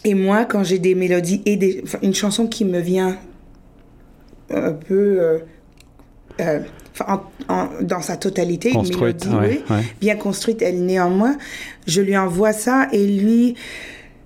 et 0.04 0.14
moi, 0.14 0.44
quand 0.44 0.64
j'ai 0.64 0.80
des 0.80 0.96
mélodies 0.96 1.42
et 1.46 1.56
des, 1.56 1.84
une 2.02 2.14
chanson 2.14 2.48
qui 2.48 2.64
me 2.64 2.80
vient 2.80 3.16
un 4.50 4.72
peu 4.72 4.94
euh, 5.20 5.38
euh, 6.40 6.60
en- 7.06 7.20
en- 7.48 7.68
dans 7.80 8.00
sa 8.00 8.16
totalité, 8.16 8.70
Construite, 8.70 9.24
une 9.24 9.30
mélodie, 9.32 9.54
ouais, 9.56 9.62
oui, 9.70 9.76
ouais. 9.76 9.82
bien 10.00 10.16
construite, 10.16 10.62
elle 10.62 10.84
moi. 11.10 11.34
Je 11.86 12.00
lui 12.00 12.16
envoie 12.16 12.52
ça 12.52 12.88
et 12.92 13.06
lui, 13.06 13.54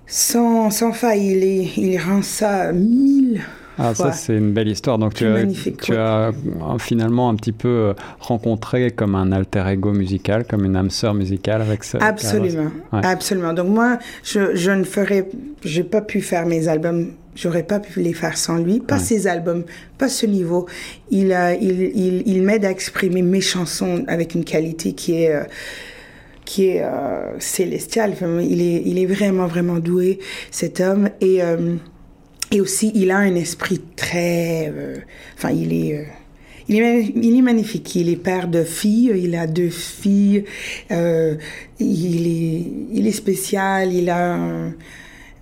sans, 0.07 0.69
sans 0.69 0.91
faille, 0.93 1.27
il, 1.31 1.43
est, 1.43 1.77
il 1.77 1.97
rend 1.99 2.21
ça 2.21 2.71
mille 2.71 3.41
Ah, 3.79 3.95
ça, 3.95 4.11
c'est 4.11 4.37
une 4.37 4.51
belle 4.53 4.67
histoire. 4.67 4.97
Donc, 4.99 5.13
tu 5.15 5.25
as, 5.25 5.31
magnifique, 5.31 5.81
tu 5.81 5.91
ouais. 5.93 5.97
as 5.97 6.29
euh, 6.29 6.77
finalement 6.79 7.29
un 7.29 7.35
petit 7.35 7.51
peu 7.51 7.67
euh, 7.67 7.93
rencontré 8.19 8.91
comme 8.91 9.15
un 9.15 9.31
alter 9.31 9.63
ego 9.67 9.91
musical, 9.93 10.45
comme 10.47 10.65
une 10.65 10.75
âme 10.75 10.89
sœur 10.91 11.13
musicale 11.13 11.61
avec 11.61 11.83
ce. 11.83 11.97
Absolument, 11.97 12.71
Ouais. 12.91 13.01
absolument. 13.03 13.53
Donc 13.53 13.69
moi, 13.69 13.97
je, 14.23 14.55
je 14.55 14.71
ne 14.71 14.83
ferais, 14.83 15.27
j'ai 15.63 15.83
pas 15.83 16.01
pu 16.01 16.21
faire 16.21 16.45
mes 16.45 16.67
albums, 16.67 17.07
j'aurais 17.35 17.63
pas 17.63 17.79
pu 17.79 17.99
les 18.01 18.13
faire 18.13 18.37
sans 18.37 18.57
lui, 18.57 18.79
pas 18.79 18.99
ses 18.99 19.25
albums, 19.27 19.63
pas 19.97 20.07
ce 20.09 20.25
niveau. 20.27 20.67
Il, 21.09 21.33
a- 21.33 21.55
il, 21.55 21.81
il, 21.95 22.23
il 22.27 22.43
m'aide 22.43 22.65
à 22.65 22.69
exprimer 22.71 23.21
mes 23.23 23.41
chansons 23.41 24.03
avec 24.07 24.35
une 24.35 24.43
qualité 24.45 24.93
qui 24.93 25.23
est 25.23 25.33
euh, 25.33 25.43
qui 26.45 26.67
est 26.67 26.83
euh, 26.83 27.39
célestiale. 27.39 28.11
Enfin, 28.13 28.39
il 28.41 28.61
est, 28.61 28.83
il 28.85 28.99
est 28.99 29.05
vraiment, 29.05 29.47
vraiment 29.47 29.79
doué, 29.79 30.19
cet 30.51 30.81
homme. 30.81 31.09
Et, 31.21 31.41
euh, 31.41 31.75
et 32.55 32.61
aussi, 32.61 32.91
il 32.95 33.11
a 33.11 33.17
un 33.17 33.35
esprit 33.35 33.81
très... 33.95 34.71
euh, 34.73 34.97
Enfin, 35.35 35.51
il 35.51 35.73
est... 35.73 35.97
euh, 35.97 36.03
il 36.69 36.81
est, 36.81 37.11
il 37.15 37.37
est 37.37 37.41
magnifique. 37.41 37.93
Il 37.95 38.07
est 38.09 38.15
père 38.15 38.47
de 38.47 38.63
filles. 38.63 39.11
Il 39.21 39.35
a 39.35 39.47
deux 39.47 39.69
filles. 39.69 40.45
Euh, 40.91 41.35
il, 41.79 42.27
est, 42.27 42.65
il 42.93 43.05
est 43.05 43.11
spécial. 43.11 43.91
Il 43.91 44.09
a 44.09 44.35
un, 44.35 44.73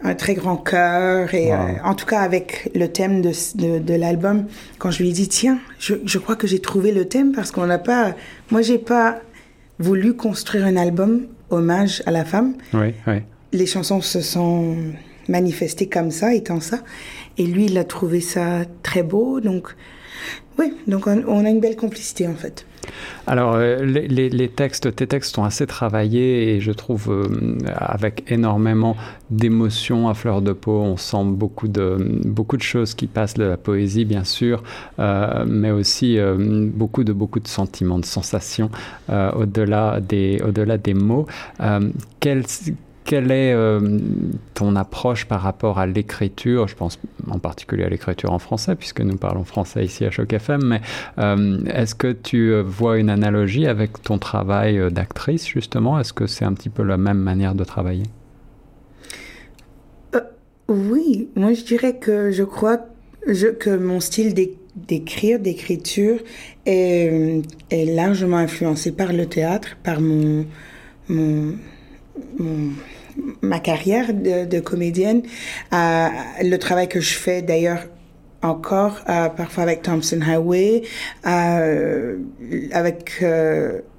un 0.03 0.15
très 0.15 0.33
grand 0.33 0.57
cœur. 0.57 1.33
Et 1.35 1.47
Wow. 1.49 1.53
euh, 1.53 1.73
en 1.83 1.93
tout 1.93 2.07
cas, 2.07 2.21
avec 2.21 2.71
le 2.73 2.87
thème 2.87 3.21
de, 3.21 3.31
de, 3.55 3.77
de 3.77 3.93
l'album, 3.93 4.45
quand 4.79 4.89
je 4.89 5.03
lui 5.03 5.09
ai 5.09 5.13
dit, 5.13 5.27
tiens, 5.27 5.59
je, 5.79 5.93
je 6.05 6.17
crois 6.17 6.35
que 6.35 6.47
j'ai 6.47 6.59
trouvé 6.59 6.91
le 6.91 7.05
thème 7.05 7.33
parce 7.33 7.51
qu'on 7.51 7.67
n'a 7.67 7.77
pas... 7.77 8.15
Moi, 8.49 8.63
j'ai 8.63 8.79
pas 8.79 9.21
voulu 9.77 10.15
construire 10.15 10.65
un 10.65 10.75
album 10.75 11.27
hommage 11.51 12.01
à 12.07 12.11
la 12.11 12.25
femme. 12.25 12.55
Oui, 12.73 12.93
oui. 13.05 13.17
Les 13.53 13.65
chansons 13.67 14.01
se 14.01 14.21
sont 14.21 14.75
manifestées 15.27 15.87
comme 15.87 16.11
ça, 16.11 16.33
étant 16.33 16.59
ça. 16.59 16.79
Et 17.37 17.45
lui, 17.45 17.65
il 17.65 17.77
a 17.77 17.83
trouvé 17.83 18.21
ça 18.21 18.65
très 18.83 19.03
beau. 19.03 19.39
Donc, 19.39 19.75
oui, 20.59 20.73
donc 20.87 21.07
on, 21.07 21.45
a 21.45 21.49
une 21.49 21.59
belle 21.59 21.75
complicité 21.75 22.27
en 22.27 22.35
fait. 22.35 22.65
Alors, 23.25 23.55
euh, 23.55 23.83
les, 23.85 24.29
les- 24.29 24.49
textes, 24.49 24.95
tes 24.95 25.07
textes 25.07 25.35
sont 25.35 25.43
assez 25.43 25.65
travaillés 25.65 26.55
et 26.55 26.59
je 26.59 26.71
trouve 26.71 27.09
euh, 27.11 27.57
avec 27.75 28.23
énormément 28.29 28.97
d'émotions 29.29 30.09
à 30.09 30.13
fleur 30.13 30.41
de 30.41 30.51
peau. 30.51 30.81
On 30.81 30.97
sent 30.97 31.23
beaucoup 31.23 31.67
de, 31.67 31.97
beaucoup 32.25 32.57
de 32.57 32.63
choses 32.63 32.93
qui 32.93 33.07
passent 33.07 33.35
de 33.35 33.43
la 33.43 33.57
poésie, 33.57 34.03
bien 34.03 34.23
sûr, 34.23 34.63
euh, 34.99 35.45
mais 35.47 35.71
aussi 35.71 36.17
beaucoup, 36.73 37.03
de, 37.03 37.13
beaucoup 37.13 37.39
de 37.39 37.47
sentiments, 37.47 37.99
de 37.99 38.05
sensations 38.05 38.69
au-delà 39.09 39.99
des, 40.01 40.41
au-delà 40.45 40.77
des 40.77 40.93
mots. 40.93 41.27
Quelle 43.11 43.29
est 43.29 43.51
euh, 43.51 43.99
ton 44.53 44.77
approche 44.77 45.25
par 45.25 45.41
rapport 45.41 45.79
à 45.79 45.85
l'écriture? 45.85 46.69
Je 46.69 46.77
pense 46.77 46.97
en 47.29 47.39
particulier 47.39 47.83
à 47.83 47.89
l'écriture 47.89 48.31
en 48.31 48.39
français, 48.39 48.73
puisque 48.77 49.01
nous 49.01 49.17
parlons 49.17 49.43
français 49.43 49.83
ici 49.83 50.05
à 50.05 50.11
Choc 50.11 50.31
FM, 50.31 50.63
mais 50.63 50.79
euh, 51.17 51.59
est-ce 51.65 51.93
que 51.93 52.13
tu 52.13 52.53
euh, 52.53 52.61
vois 52.61 52.99
une 52.99 53.09
analogie 53.09 53.67
avec 53.67 54.01
ton 54.01 54.17
travail 54.17 54.79
d'actrice, 54.93 55.45
justement? 55.45 55.99
Est-ce 55.99 56.13
que 56.13 56.25
c'est 56.25 56.45
un 56.45 56.53
petit 56.53 56.69
peu 56.69 56.83
la 56.83 56.95
même 56.95 57.17
manière 57.17 57.53
de 57.53 57.65
travailler? 57.65 58.05
Oui, 60.69 61.27
moi 61.35 61.51
je 61.51 61.65
dirais 61.65 61.97
que 61.97 62.31
je 62.31 62.43
crois 62.43 62.79
que 63.27 63.75
mon 63.75 63.99
style 63.99 64.33
d'é- 64.33 64.55
d'écrire, 64.77 65.37
d'écriture 65.37 66.19
est, 66.65 67.41
largement 67.71 68.37
influencé 68.37 68.93
par 68.93 69.11
le 69.11 69.25
théâtre, 69.25 69.75
par 69.83 69.99
mon- 69.99 70.45
ma 73.41 73.59
carrière 73.59 74.13
de, 74.13 74.59
comédienne, 74.59 75.23
euh, 75.73 76.07
le 76.41 76.57
travail 76.57 76.87
que 76.87 76.99
je 76.99 77.13
fais 77.13 77.41
d'ailleurs 77.41 77.85
encore, 78.41 79.01
euh, 79.07 79.29
parfois 79.29 79.63
avec 79.63 79.83
Thompson 79.83 80.19
Highway, 80.21 80.81
euh, 81.27 82.17
avec 82.71 83.23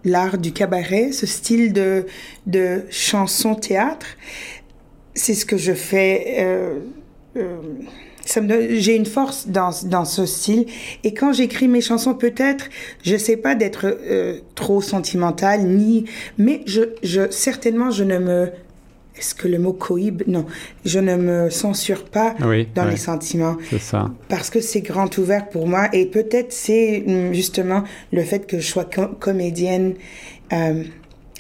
l'art 0.05 0.39
du 0.39 0.53
cabaret, 0.53 1.13
ce 1.13 1.27
style 1.27 1.73
de, 1.73 2.07
de 2.47 2.83
chanson-théâtre. 2.91 4.07
C'est 5.15 5.35
ce 5.35 5.45
que 5.45 5.57
je 5.57 5.75
fais. 5.75 6.45
j'ai 7.37 8.97
une 8.97 9.07
force 9.07 9.47
dans, 9.47 9.71
dans 9.85 10.05
ce 10.05 10.27
style. 10.27 10.67
Et 11.05 11.15
quand 11.15 11.33
j'écris 11.33 11.69
mes 11.69 11.81
chansons, 11.81 12.15
peut-être, 12.15 12.69
je 13.05 13.17
sais 13.17 13.37
pas 13.37 13.55
d'être 13.55 13.97
trop 14.55 14.81
sentimentale, 14.81 15.63
ni, 15.63 16.07
mais 16.39 16.63
je, 16.67 16.83
je, 17.03 17.31
certainement, 17.31 17.91
je 17.91 18.05
ne 18.05 18.19
me, 18.19 18.51
est-ce 19.17 19.35
que 19.35 19.47
le 19.49 19.59
mot 19.59 19.73
cohibe? 19.73 20.23
Non. 20.27 20.47
Je 20.85 20.99
ne 20.99 21.17
me 21.17 21.51
censure 21.51 22.05
pas 22.05 22.35
Oui, 22.45 22.67
dans 22.75 22.85
oui. 22.85 22.93
les 22.93 22.97
sentiments 22.97 23.57
C'est 23.71 23.79
ça. 23.81 24.11
parce 24.29 24.49
que 24.51 24.61
c'est 24.61 24.81
grand 24.81 25.17
ouvert 25.19 25.49
pour 25.49 25.67
moi 25.69 25.89
et 25.93 26.07
peut-être 26.07 26.53
c'est 26.53 27.05
hum, 27.07 27.33
justement 27.35 27.85
le 28.13 28.23
fait 28.23 28.47
que 28.47 28.59
je 28.59 28.67
sois 28.67 28.85
com- 28.87 29.15
comédienne 29.21 29.95
euh, 30.53 30.83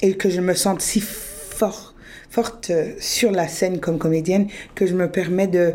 et 0.02 0.14
que 0.16 0.28
je 0.30 0.40
me 0.40 0.54
sente 0.54 0.80
si 0.82 1.00
fort, 1.00 1.94
forte 2.30 2.70
euh, 2.70 2.92
sur 2.98 3.30
la 3.30 3.48
scène 3.48 3.80
comme 3.80 3.98
comédienne 3.98 4.48
que 4.74 4.86
je 4.86 4.94
me 4.94 5.08
permets 5.10 5.46
de 5.48 5.74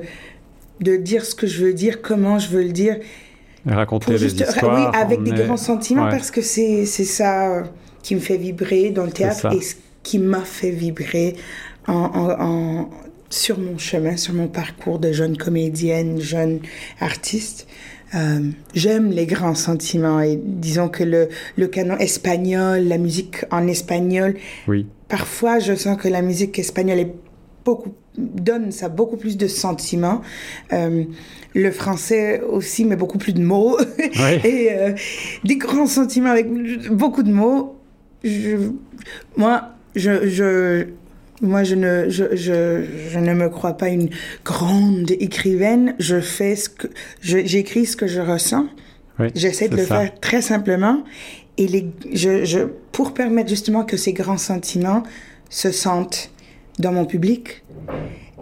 de 0.79 0.95
dire 0.95 1.25
ce 1.25 1.33
que 1.33 1.47
je 1.47 1.65
veux 1.65 1.73
dire, 1.73 2.03
comment 2.03 2.37
je 2.37 2.49
veux 2.49 2.61
le 2.61 2.71
dire, 2.71 2.97
Et 3.67 3.73
raconter 3.73 4.11
des 4.11 4.17
juste 4.19 4.39
histoires. 4.41 4.91
oui 4.93 4.99
avec 4.99 5.23
des 5.23 5.31
grands 5.31 5.57
sentiments 5.57 6.03
Ouais. 6.05 6.11
parce 6.11 6.29
que 6.29 6.41
c'est 6.43 6.85
ça 6.85 7.49
euh, 7.51 7.63
qui 8.03 8.13
me 8.13 8.19
fait 8.19 8.37
vibrer 8.37 8.91
dans 8.91 9.03
le 9.03 9.11
théâtre 9.11 9.47
et 9.55 9.61
ce 9.61 9.73
qui 10.03 10.19
m'a 10.19 10.41
fait 10.41 10.69
vibrer 10.69 11.35
en, 11.87 11.93
en- 11.93 12.41
en- 12.41 12.89
sur 13.29 13.59
mon 13.59 13.77
chemin, 13.77 14.15
sur 14.15 14.33
mon 14.33 14.47
parcours 14.47 14.99
de 14.99 15.11
jeune 15.11 15.35
comédienne, 15.37 16.19
jeune 16.21 16.59
artiste. 17.01 17.67
Euh, 18.15 18.39
J'aime 18.73 19.11
les 19.11 19.25
grands 19.25 19.55
sentiments 19.55 20.21
et 20.21 20.39
disons 20.41 20.87
que 20.87 21.03
le, 21.03 21.27
le 21.57 21.67
canon 21.67 21.97
espagnol, 21.97 22.83
la 22.87 22.97
musique 22.97 23.43
en 23.51 23.67
espagnol, 23.67 24.35
Oui, 24.67 24.85
parfois 25.09 25.59
je 25.59 25.75
sens 25.75 25.97
que 25.97 26.07
la 26.07 26.21
musique 26.21 26.57
espagnole 26.57 26.99
est 26.99 27.13
beaucoup 27.65 27.93
donne 28.17 28.71
ça 28.71 28.87
beaucoup 28.89 29.17
plus 29.17 29.35
de 29.37 29.45
sentiments. 29.47 30.21
Euh, 30.73 31.03
le 31.53 31.71
français 31.71 32.41
aussi 32.41 32.85
mais 32.85 32.95
beaucoup 32.95 33.17
plus 33.17 33.33
de 33.33 33.41
mots. 33.43 33.77
Et 34.45 34.69
euh, 34.71 34.93
des 35.43 35.57
grands 35.57 35.85
sentiments 35.85 36.31
avec 36.31 36.47
beaucoup 36.89 37.23
de 37.23 37.31
mots. 37.31 37.75
Je, 38.23 38.55
moi 39.35 39.73
je, 39.95 40.27
je 40.29 40.87
moi, 41.41 41.63
je 41.63 41.75
ne, 41.75 42.09
je, 42.09 42.35
je, 42.35 42.83
je 43.11 43.19
ne 43.19 43.33
me 43.33 43.49
crois 43.49 43.73
pas 43.73 43.89
une 43.89 44.09
grande 44.43 45.11
écrivaine. 45.11 45.95
Je 45.99 46.19
fais 46.19 46.55
ce 46.55 46.69
que, 46.69 46.87
je- 47.21 47.45
j'écris 47.45 47.85
ce 47.85 47.95
que 47.95 48.07
je 48.07 48.21
ressens. 48.21 48.67
oui. 49.19 49.27
J'essaie 49.35 49.69
de 49.69 49.77
le 49.77 49.85
ça. 49.85 49.99
faire 49.99 50.19
très 50.19 50.41
simplement. 50.41 51.03
Et 51.57 51.67
les, 51.67 51.87
je, 52.13 52.45
je, 52.45 52.59
pour 52.91 53.13
permettre 53.13 53.49
justement 53.49 53.83
que 53.83 53.97
ces 53.97 54.13
grands 54.13 54.37
sentiments 54.37 55.03
se 55.49 55.71
sentent 55.71 56.31
dans 56.79 56.91
mon 56.91 57.05
public, 57.05 57.63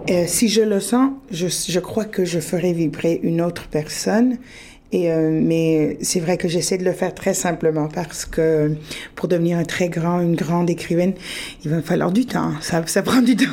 euh, 0.10 0.24
si 0.28 0.50
je 0.50 0.62
le 0.62 0.80
sens, 0.80 1.12
je, 1.32 1.48
je 1.48 1.80
crois 1.80 2.06
que 2.06 2.26
je 2.26 2.40
ferai 2.40 2.74
vibrer 2.74 3.20
une 3.24 3.42
autre 3.42 3.68
personne. 3.70 4.38
Et, 4.96 5.12
euh, 5.12 5.42
mais 5.44 5.98
c'est 6.00 6.22
vrai 6.22 6.38
que 6.38 6.48
j'essaie 6.48 6.78
de 6.78 6.86
le 6.86 6.94
faire 6.94 7.14
très 7.14 7.34
simplement 7.34 7.90
parce 7.94 8.24
que 8.24 8.72
pour 9.16 9.28
devenir 9.28 9.58
un 9.58 9.66
très 9.66 9.90
grand, 9.90 10.22
une 10.22 10.38
grande 10.38 10.70
écrivaine, 10.70 11.12
il 11.66 11.72
va 11.72 11.82
falloir 11.82 12.14
du 12.14 12.26
temps. 12.26 12.52
Ça, 12.62 12.82
ça 12.88 13.04
prend 13.04 13.22
du 13.22 13.36
temps. 13.36 13.44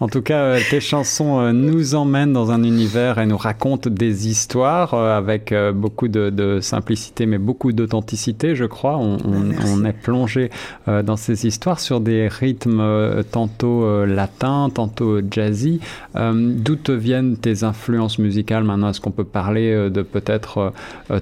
En 0.00 0.08
tout 0.08 0.22
cas, 0.22 0.38
euh, 0.38 0.60
tes 0.70 0.80
chansons 0.80 1.38
euh, 1.38 1.52
nous 1.52 1.94
emmènent 1.94 2.32
dans 2.32 2.50
un 2.50 2.62
univers 2.62 3.18
et 3.18 3.26
nous 3.26 3.36
racontent 3.36 3.90
des 3.90 4.26
histoires 4.28 4.94
avec 4.94 5.52
beaucoup 5.74 6.08
de, 6.08 6.30
de 6.30 6.60
simplicité, 6.60 7.26
mais 7.26 7.36
beaucoup 7.36 7.72
d'authenticité, 7.72 8.54
je 8.54 8.64
crois. 8.64 8.96
On, 8.96 9.18
on, 9.22 9.50
on 9.66 9.84
est 9.84 9.92
plongé 9.92 10.48
dans 10.86 11.16
ces 11.16 11.46
histoires 11.46 11.80
sur 11.80 12.00
des 12.00 12.28
rythmes 12.28 13.22
tantôt 13.30 14.06
latins, 14.06 14.70
tantôt 14.72 15.20
jazzy. 15.30 15.80
D'où 16.14 16.76
te 16.76 16.92
viennent 16.92 17.36
tes 17.36 17.64
influences 17.64 18.18
musicales? 18.18 18.64
Maintenant 18.64 18.88
Est-ce 18.88 19.02
qu'on 19.02 19.10
peut 19.10 19.24
parler 19.24 19.90
de 19.90 20.00
peut-être 20.00 20.69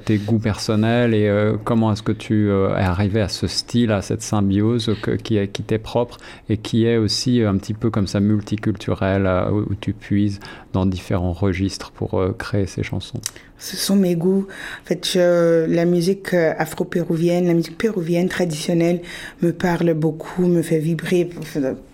tes 0.05 0.19
goûts 0.19 0.38
personnels 0.38 1.14
et 1.14 1.28
euh, 1.28 1.57
comment 1.62 1.93
est-ce 1.93 2.02
que 2.02 2.12
tu 2.12 2.50
euh, 2.50 2.76
es 2.76 2.83
arrivé 2.83 3.21
à 3.21 3.28
ce 3.28 3.47
style, 3.47 3.93
à 3.93 4.02
cette 4.02 4.23
symbiose 4.23 4.95
qui, 5.25 5.37
est, 5.37 5.49
qui 5.49 5.62
t'est 5.62 5.78
propre 5.78 6.19
et 6.49 6.57
qui 6.57 6.85
est 6.85 6.97
aussi 6.97 7.43
un 7.43 7.57
petit 7.57 7.75
peu 7.75 7.90
comme 7.90 8.07
ça 8.07 8.21
multiculturel 8.21 9.28
où, 9.52 9.75
tu 9.75 9.93
puises 9.93 10.40
dans 10.73 10.87
différents 10.87 11.33
registres 11.33 11.90
pour 11.93 12.21
créer 12.38 12.67
ces 12.67 12.83
chansons? 12.83 13.21
Ce 13.59 13.76
sont 13.76 13.97
mes 13.97 14.17
goûts. 14.17 14.47
En 14.83 14.87
fait, 14.87 15.14
la 15.14 15.85
musique 15.85 16.35
afro-péruvienne, 16.35 17.47
la 17.47 17.55
musique 17.55 17.78
péruvienne 17.78 18.28
traditionnelle 18.28 19.00
me 19.43 19.52
parle 19.52 19.95
beaucoup, 19.95 20.47
me 20.47 20.62
fait 20.62 20.78
vibrer, 20.78 21.31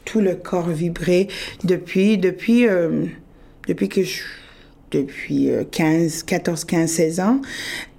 tout 0.04 0.20
le 0.20 0.34
corps 0.34 0.68
vibrer 0.68 1.28
depuis, 1.64 2.18
depuis, 2.18 2.66
depuis 3.66 3.88
que 3.88 4.02
je 4.02 4.23
depuis 4.94 5.50
15, 5.70 6.22
14, 6.22 6.64
15, 6.64 6.90
16 6.90 7.20
ans. 7.20 7.40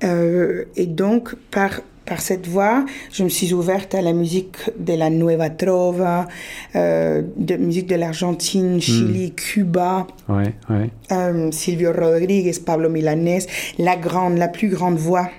Euh, 0.04 0.66
et 0.76 0.86
donc, 0.86 1.36
par, 1.52 1.82
par 2.06 2.22
cette 2.22 2.48
voie, 2.48 2.86
je 3.12 3.24
me 3.24 3.30
suis 3.30 3.54
ouverte 3.54 3.96
à 3.96 4.02
la 4.02 4.14
musique 4.14 4.58
de 4.78 4.94
la 4.94 5.10
Nueva 5.10 5.50
Trova, 5.50 6.28
euh, 6.76 7.22
de 7.38 7.56
musique 7.56 7.88
de 7.88 7.96
l'Argentine, 7.96 8.80
Chili, 8.80 9.28
hmm. 9.28 9.36
Cuba, 9.36 10.08
ouais, 10.30 10.54
ouais. 10.70 10.90
Euh, 11.12 11.52
Silvio 11.52 11.92
Rodriguez, 11.92 12.54
Pablo 12.66 12.90
Milanés, 12.90 13.46
la 13.78 13.96
grande, 13.96 14.38
la 14.38 14.48
plus 14.48 14.70
grande 14.70 14.98
voix 14.98 15.30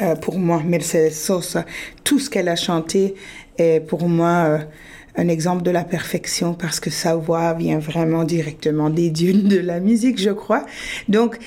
euh, 0.00 0.16
pour 0.16 0.38
moi, 0.38 0.62
Mercedes 0.64 1.12
Sosa. 1.12 1.64
Tout 2.02 2.18
ce 2.18 2.28
qu'elle 2.28 2.48
a 2.48 2.56
chanté 2.56 3.14
est 3.58 3.80
pour 3.80 4.08
moi 4.08 4.44
euh, 4.46 4.58
un 5.16 5.28
exemple 5.28 5.62
de 5.62 5.70
la 5.70 5.84
perfection 5.84 6.54
parce 6.54 6.80
que 6.80 6.90
sa 6.90 7.16
voix 7.16 7.52
vient 7.54 7.78
vraiment 7.78 8.24
directement 8.24 8.90
des 8.90 9.10
dieux 9.10 9.34
de 9.34 9.58
la 9.58 9.80
musique, 9.80 10.20
je 10.20 10.30
crois. 10.30 10.64
Donc, 11.08 11.38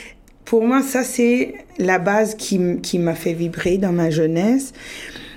pour 0.43 0.63
moi, 0.63 0.83
ça, 0.83 1.03
c'est 1.03 1.55
la 1.79 1.97
base 1.97 2.35
qui, 2.35 2.79
qui 2.81 2.99
m'a 2.99 3.15
fait 3.15 3.33
vibrer 3.33 3.77
dans 3.77 3.91
ma 3.91 4.11
jeunesse. 4.11 4.73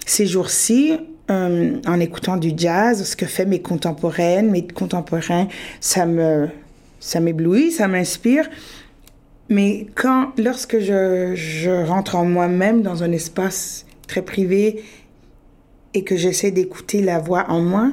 Ces 0.04 0.26
jours-ci, 0.26 0.98
euh, 1.30 1.76
en 1.86 2.00
écoutant 2.00 2.36
du 2.36 2.52
jazz, 2.54 3.04
ce 3.04 3.16
que 3.16 3.26
fait 3.26 3.46
mes 3.46 3.60
contemporaines, 3.60 4.50
mes 4.50 4.66
contemporains, 4.66 5.48
ça 5.80 6.04
me, 6.04 6.48
ça 7.00 7.20
m'éblouit, 7.20 7.70
ça 7.70 7.88
m'inspire. 7.88 8.48
Mais 9.48 9.86
quand, 9.94 10.32
lorsque 10.36 10.78
je, 10.78 11.32
je 11.34 11.70
rentre 11.86 12.16
en 12.16 12.26
moi-même 12.26 12.82
dans 12.82 13.02
un 13.02 13.12
espace 13.12 13.86
très 14.06 14.20
privé 14.20 14.82
et 15.94 16.04
que 16.04 16.16
j'essaie 16.16 16.50
d'écouter 16.50 17.02
la 17.02 17.18
voix 17.18 17.46
en 17.48 17.60
moi, 17.60 17.92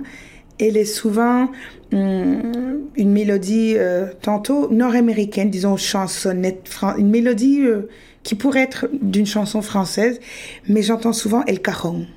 elle 0.60 0.78
est 0.78 0.86
souvent 0.86 1.50
hum, 1.92 2.86
une 2.96 3.12
mélodie 3.12 3.74
euh, 3.76 4.08
tantôt 4.22 4.70
nord-américaine, 4.72 5.50
disons 5.50 5.78
chansonnette, 5.78 6.70
une 6.98 7.10
mélodie 7.10 7.62
euh, 7.62 7.90
qui 8.24 8.36
pourrait 8.36 8.62
être 8.62 8.88
d'une 9.02 9.26
chanson 9.26 9.62
française, 9.62 10.20
mais 10.68 10.82
j'entends 10.82 11.14
souvent 11.14 11.44
El 11.46 11.62
Cajon, 11.62 12.08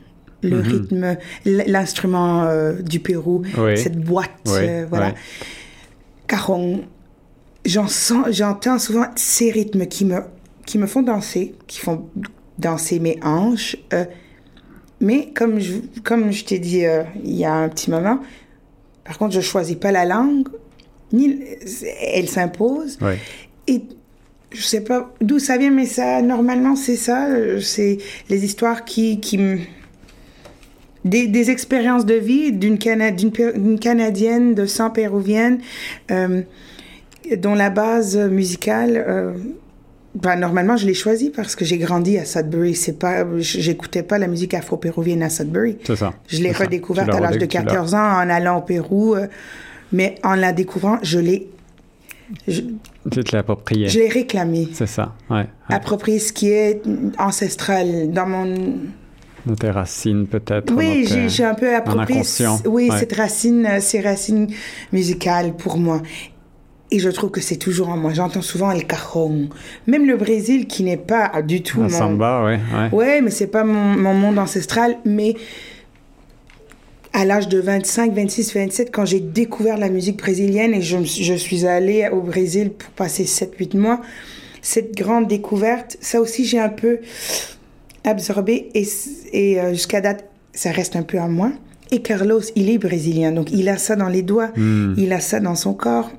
le 0.42 0.58
mhm. 0.58 0.62
rythme, 0.62 1.16
l'instrument 1.44 2.44
euh, 2.44 2.74
du 2.80 3.00
Pérou, 3.00 3.42
cette 3.76 3.98
boîte, 3.98 4.30
voilà. 4.88 5.14
Cajon, 6.26 6.82
j'entends 7.64 8.78
souvent 8.78 9.06
ces 9.16 9.50
rythmes 9.50 9.86
qui 9.86 10.04
me, 10.04 10.20
qui 10.66 10.78
me 10.78 10.86
font 10.86 11.02
danser, 11.02 11.54
qui 11.66 11.80
font 11.80 12.08
danser 12.58 12.98
mes 13.00 13.18
hanches. 13.22 13.76
Mais 15.00 15.28
comme 15.34 15.60
je, 15.60 15.74
comme 16.02 16.32
je 16.32 16.44
t'ai 16.44 16.58
dit 16.58 16.84
euh, 16.84 17.02
il 17.24 17.36
y 17.36 17.44
a 17.44 17.54
un 17.54 17.68
petit 17.68 17.90
moment, 17.90 18.20
par 19.04 19.16
contre, 19.18 19.34
je 19.34 19.40
choisis 19.40 19.76
pas 19.76 19.92
la 19.92 20.04
langue, 20.04 20.48
ni 21.12 21.40
elle 22.00 22.28
s'impose. 22.28 22.98
Et 23.66 23.82
je 24.50 24.62
sais 24.62 24.82
pas 24.82 25.14
d'où 25.20 25.38
ça 25.38 25.56
vient, 25.56 25.70
mais 25.70 25.86
ça, 25.86 26.20
normalement, 26.22 26.76
c'est 26.76 26.96
ça. 26.96 27.26
C'est 27.60 27.98
les 28.28 28.44
histoires 28.44 28.84
qui, 28.84 29.20
qui 29.20 29.38
des, 31.04 31.26
des 31.26 31.50
expériences 31.50 32.04
de 32.04 32.14
vie 32.14 32.52
d'une 32.52 32.78
Canadienne 32.78 34.54
de 34.54 34.66
sang 34.66 34.90
péruvienne, 34.90 35.60
euh, 36.10 36.42
dont 37.36 37.54
la 37.54 37.70
base 37.70 38.16
musicale. 38.16 39.04
Euh, 39.06 39.32
ben, 40.20 40.36
normalement, 40.36 40.76
je 40.76 40.86
l'ai 40.86 40.94
choisi 40.94 41.30
parce 41.30 41.54
que 41.54 41.64
j'ai 41.64 41.78
grandi 41.78 42.18
à 42.18 42.24
Sudbury. 42.24 42.74
C'est 42.74 42.98
pas, 42.98 43.24
j'écoutais 43.38 44.02
pas 44.02 44.18
la 44.18 44.26
musique 44.26 44.54
afro-péruvienne 44.54 45.22
à 45.22 45.30
Sudbury. 45.30 45.78
C'est 45.84 45.96
ça. 45.96 46.12
Je 46.26 46.42
l'ai 46.42 46.52
redécouverte 46.52 47.14
à 47.14 47.20
l'âge 47.20 47.38
de 47.38 47.46
14 47.46 47.94
ans 47.94 47.98
en 47.98 48.28
allant 48.28 48.58
au 48.58 48.62
Pérou. 48.62 49.14
Euh, 49.14 49.26
mais 49.92 50.16
en 50.24 50.34
la 50.34 50.52
découvrant, 50.52 50.98
je 51.02 51.18
l'ai. 51.18 51.48
Je, 52.46 52.60
tu 53.10 53.24
te 53.24 53.32
l'ai 53.32 53.38
approprié. 53.38 53.88
Je 53.88 54.00
l'ai 54.00 54.08
réclamé. 54.08 54.68
C'est 54.72 54.86
ça, 54.86 55.14
ouais, 55.30 55.46
Approprier 55.68 56.18
ce 56.18 56.32
qui 56.32 56.50
est 56.50 56.82
ancestral 57.18 58.10
dans 58.12 58.26
mon. 58.26 58.74
Dans 59.46 59.54
tes 59.54 59.70
racines, 59.70 60.26
peut-être. 60.26 60.74
Oui, 60.74 61.06
j'ai 61.28 61.44
un 61.44 61.54
peu 61.54 61.74
approprié. 61.74 62.22
Oui, 62.66 62.90
cette 62.98 63.14
racine, 63.14 63.64
euh, 63.66 63.80
ces 63.80 64.00
racines 64.00 64.48
musicales 64.92 65.54
pour 65.54 65.78
moi. 65.78 66.02
Et 66.90 66.98
je 66.98 67.10
trouve 67.10 67.30
que 67.30 67.40
c'est 67.40 67.56
toujours 67.56 67.90
en 67.90 67.96
moi. 67.96 68.14
J'entends 68.14 68.42
souvent 68.42 68.70
El 68.70 68.86
Cajon. 68.86 69.48
Même 69.86 70.06
le 70.06 70.16
Brésil, 70.16 70.66
qui 70.66 70.84
n'est 70.84 70.96
pas 70.96 71.42
du 71.42 71.62
tout. 71.62 71.82
La 71.82 71.88
samba, 71.90 72.44
ouais. 72.44 72.58
Ouais, 72.74 72.90
ouais 72.92 73.20
mais 73.20 73.30
c'est 73.30 73.46
pas 73.46 73.64
mon, 73.64 73.96
mon, 73.96 74.14
monde 74.14 74.38
ancestral. 74.38 74.96
Mais 75.04 75.34
à 77.12 77.24
l'âge 77.24 77.48
de 77.48 77.58
25, 77.58 78.14
26, 78.14 78.54
27, 78.54 78.90
quand 78.90 79.04
j'ai 79.04 79.20
découvert 79.20 79.76
la 79.76 79.90
musique 79.90 80.18
brésilienne 80.18 80.72
et 80.72 80.80
je, 80.80 80.98
je 81.04 81.34
suis 81.34 81.66
allée 81.66 82.08
au 82.10 82.22
Brésil 82.22 82.70
pour 82.70 82.90
passer 82.90 83.26
7, 83.26 83.54
8 83.58 83.74
mois, 83.74 84.00
cette 84.62 84.96
grande 84.96 85.26
découverte, 85.26 85.98
ça 86.00 86.20
aussi, 86.20 86.44
j'ai 86.44 86.58
un 86.58 86.68
peu 86.68 87.00
absorbé. 88.04 88.70
Et, 88.74 88.86
et 89.32 89.60
euh, 89.60 89.70
jusqu'à 89.72 90.00
date, 90.00 90.24
ça 90.52 90.70
reste 90.70 90.96
un 90.96 91.02
peu 91.02 91.18
à 91.18 91.28
moi. 91.28 91.52
Et 91.90 92.00
Carlos, 92.00 92.42
il 92.54 92.68
est 92.70 92.78
brésilien, 92.78 93.32
donc 93.32 93.50
il 93.50 93.68
a 93.68 93.78
ça 93.78 93.96
dans 93.96 94.08
les 94.08 94.22
doigts, 94.22 94.50
hmm. 94.56 94.94
il 94.98 95.12
a 95.12 95.20
ça 95.20 95.40
dans 95.40 95.54
son 95.54 95.72
corps. 95.72 96.10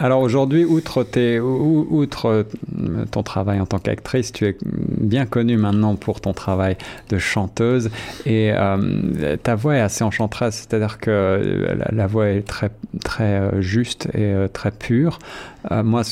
Alors 0.00 0.20
aujourd'hui, 0.20 0.64
outre, 0.64 1.04
outre 1.40 2.26
euh, 2.26 2.44
ton 3.10 3.24
travail 3.24 3.60
en 3.60 3.66
tant 3.66 3.80
qu'actrice, 3.80 4.32
tu 4.32 4.46
es 4.46 4.56
bien 4.62 5.26
connue 5.26 5.56
maintenant 5.56 5.96
pour 5.96 6.20
ton 6.20 6.32
travail 6.32 6.76
de 7.08 7.18
chanteuse 7.18 7.90
et 8.24 8.52
euh, 8.52 9.36
ta 9.42 9.56
voix 9.56 9.74
est 9.74 9.80
assez 9.80 10.04
enchanteresse, 10.04 10.66
c'est-à-dire 10.68 10.98
que 10.98 11.76
la, 11.90 12.06
voix 12.06 12.28
est 12.28 12.46
très, 12.46 12.70
très 13.02 13.40
euh, 13.40 13.60
juste 13.60 14.08
et 14.14 14.34
très 14.52 14.70
pure. 14.70 15.18
moi, 15.70 16.02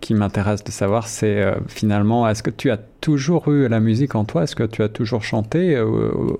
qui 0.00 0.14
m'intéresse 0.14 0.62
de 0.62 0.70
savoir, 0.70 1.08
c'est 1.08 1.44
finalement, 1.68 2.28
est-ce 2.28 2.42
que 2.42 2.50
tu 2.50 2.70
as 2.70 2.76
toujours 3.00 3.48
eu 3.50 3.68
la 3.68 3.80
musique 3.80 4.14
en 4.14 4.24
toi? 4.24 4.44
Est-ce 4.44 4.54
que 4.54 4.62
tu 4.62 4.82
as 4.82 4.88
toujours 4.88 5.22
chanté 5.22 5.78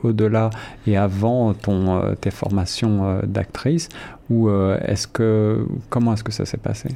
au-delà 0.03 0.51
et 0.87 0.97
avant 0.97 1.55
ton, 1.55 2.15
tes 2.21 2.31
formations 2.31 3.21
d'actrice? 3.25 3.89
Ou 4.31 4.49
euh, 4.49 4.79
est-ce 4.85 5.07
que 5.07 5.67
comment 5.89 6.15
est-ce 6.15 6.25
que 6.25 6.33
ça 6.33 6.45
s'est 6.45 6.57
passé? 6.57 6.89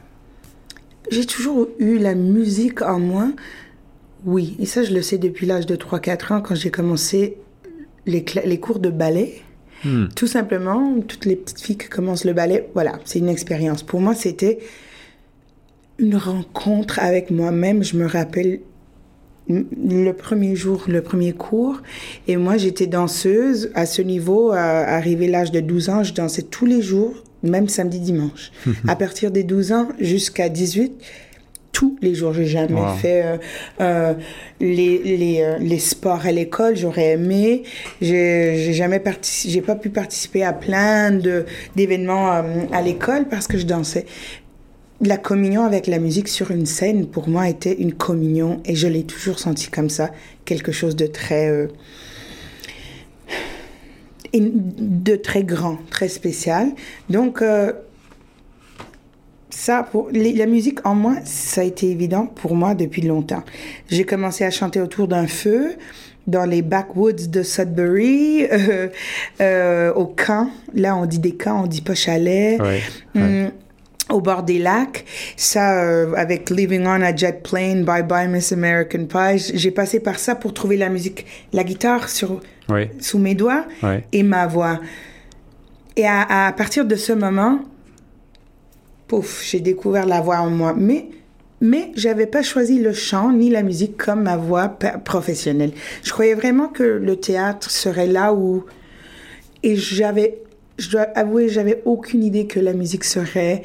J'ai 1.11 1.25
toujours 1.25 1.69
eu 1.79 1.99
la 1.99 2.15
musique 2.15 2.83
en 2.83 2.99
moi. 2.99 3.29
Oui, 4.25 4.57
et 4.59 4.67
ça 4.67 4.83
je 4.83 4.93
le 4.93 5.03
sais 5.03 5.19
depuis 5.19 5.47
l'âge 5.47 5.67
de 5.67 5.77
3-4 5.77 6.35
ans 6.35 6.41
quand 6.41 6.55
j'ai 6.55 6.71
commencé 6.71 7.37
les, 8.07 8.25
les, 8.45 8.61
cours 8.61 8.81
de 8.81 8.91
ballet. 8.91 9.43
Hmm. 9.85 10.09
Tout 10.15 10.27
simplement, 10.27 11.01
toutes 11.01 11.25
les 11.25 11.37
petites 11.37 11.61
filles 11.61 11.79
qui 11.79 11.89
commencent 11.89 12.25
le 12.25 12.33
ballet, 12.33 12.69
voilà, 12.75 12.99
c'est 13.05 13.19
une 13.19 13.29
expérience. 13.29 13.83
Pour 13.83 14.01
moi, 14.01 14.15
c'était 14.15 14.59
une 16.01 16.17
rencontre 16.17 16.99
avec 16.99 17.31
moi-même. 17.31 17.85
Je 17.85 17.97
me 17.97 18.07
rappelle 18.07 18.61
le 19.49 20.13
premier 20.13 20.57
jour, 20.57 20.85
le 20.89 21.03
premier 21.03 21.33
cours. 21.33 21.83
Et 22.29 22.37
moi, 22.37 22.57
j'étais 22.57 22.87
danseuse 22.87 23.71
à 23.75 23.87
ce 23.87 24.03
niveau. 24.03 24.53
arrivé 24.53 25.29
l'âge 25.29 25.51
de 25.51 25.61
12 25.61 25.89
ans, 25.91 26.03
je 26.03 26.15
dansais 26.15 26.43
tous 26.43 26.67
les 26.67 26.83
jours, 26.83 27.15
même 27.43 27.69
samedi, 27.69 28.01
dimanche. 28.01 28.53
à 28.89 28.97
partir 28.97 29.31
des 29.31 29.45
12 29.45 29.73
ans 29.73 29.89
jusqu'à 29.99 30.49
18, 30.49 30.93
tous 31.73 31.97
les 32.03 32.15
jours. 32.15 32.33
J'ai 32.33 32.47
jamais 32.47 32.81
fait 33.01 33.23
euh, 33.25 33.37
euh, 33.81 34.15
les, 34.61 34.99
les, 34.99 35.41
euh, 35.41 35.57
les, 35.59 35.79
sports 35.79 36.27
à 36.27 36.33
l'école. 36.33 36.77
J'aurais 36.77 37.13
aimé. 37.13 37.63
J'ai 38.01 38.73
jamais 38.73 39.03
j'ai 39.47 39.61
pas 39.63 39.77
pu 39.77 39.91
participer 39.91 40.45
à 40.45 40.53
plein 40.53 41.11
de 41.11 41.47
d'événements 41.77 42.43
à 42.73 42.83
l'école 42.83 43.29
parce 43.29 43.47
que 43.47 43.57
je 43.57 43.65
dansais. 43.65 44.05
La 45.01 45.17
communion 45.17 45.65
avec 45.65 45.87
la 45.87 45.99
musique 45.99 46.29
sur 46.29 46.51
une 46.51 46.67
scène, 46.67 47.07
pour 47.07 47.29
moi, 47.29 47.49
était 47.49 47.73
une 47.73 47.95
communion 47.95 48.61
et 48.65 48.75
je 48.75 48.87
l'ai 48.87 49.05
toujours 49.05 49.39
senti 49.39 49.69
comme 49.69 49.89
ça, 49.89 50.11
quelque 50.45 50.73
chose 50.73 50.97
de 50.97 51.07
très, 51.07 51.49
euh, 51.49 51.69
de 54.35 55.17
très 55.17 55.45
grand, 55.45 55.79
très 55.91 56.09
spécial. 56.09 56.69
Donc, 57.09 57.41
euh, 57.41 57.73
ça, 59.49 59.87
pour 59.91 60.11
la 60.13 60.47
musique 60.47 60.87
en 60.87 60.95
moi, 60.95 61.17
ça 61.25 61.63
a 61.63 61.65
été 61.65 61.91
évident 61.91 62.27
pour 62.27 62.55
moi 62.55 62.75
depuis 62.75 63.03
longtemps. 63.03 63.43
J'ai 63.89 64.05
commencé 64.05 64.45
à 64.45 64.51
chanter 64.51 64.81
autour 64.81 65.09
d'un 65.09 65.27
feu 65.27 65.77
dans 66.27 66.45
les 66.45 66.63
backwoods 66.63 67.29
de 67.29 67.43
Sudbury, 67.43 68.45
euh, 68.53 68.89
euh, 69.41 69.93
au 69.95 70.07
camp. 70.07 70.51
Là, 70.75 70.97
on 70.97 71.07
dit 71.07 71.19
des 71.19 71.35
camps, 71.35 71.65
on 71.65 71.67
dit 71.67 71.83
pas 71.83 71.95
chalet. 71.95 72.61
Hum, 73.15 73.51
au 74.11 74.21
bord 74.21 74.43
des 74.43 74.59
lacs, 74.59 75.05
ça 75.37 75.83
euh, 75.83 76.13
avec 76.17 76.51
Living 76.51 76.85
on 76.87 77.03
a 77.03 77.15
Jet 77.15 77.43
Plane, 77.43 77.85
Bye 77.85 78.03
Bye 78.03 78.29
Miss 78.29 78.53
American 78.53 79.07
Pie, 79.07 79.53
j'ai 79.55 79.71
passé 79.71 80.01
par 80.01 80.19
ça 80.19 80.35
pour 80.35 80.55
trouver 80.55 80.77
la 80.77 80.89
musique, 80.89 81.27
la 81.53 81.65
guitare 81.65 82.09
sur 82.09 82.41
sous 83.01 83.19
mes 83.19 83.35
doigts 83.35 83.65
et 84.13 84.23
ma 84.23 84.47
voix. 84.47 84.79
Et 85.97 86.07
à, 86.07 86.47
à, 86.47 86.53
partir 86.53 86.85
de 86.85 86.95
ce 86.95 87.13
moment, 87.13 87.61
pouf, 89.09 89.43
j'ai 89.45 89.59
découvert 89.59 90.07
la 90.07 90.21
voix 90.21 90.39
en 90.39 90.51
moi. 90.51 90.75
Mais 90.77 91.07
mais 91.61 91.93
j'avais 91.95 92.27
pas 92.27 92.43
choisi 92.43 92.79
le 92.79 92.95
chant 92.95 93.33
ni 93.33 93.51
la 93.51 93.63
musique 93.63 93.99
comme 93.99 94.23
ma 94.23 94.37
voix 94.37 94.69
professionnelle. 95.05 95.73
Je 96.03 96.11
croyais 96.11 96.35
vraiment 96.35 96.69
que 96.69 96.83
le 96.83 97.17
théâtre 97.17 97.71
serait 97.71 98.07
là 98.07 98.33
où 98.33 98.65
et 99.63 99.77
j'avais 99.77 100.39
je 100.79 100.89
dois 100.89 101.03
avouer 101.15 101.51
j'avais 101.51 101.83
aucune 101.85 102.25
idée 102.25 102.47
que 102.47 102.59
la 102.59 102.73
musique 102.73 103.05
serait 103.05 103.63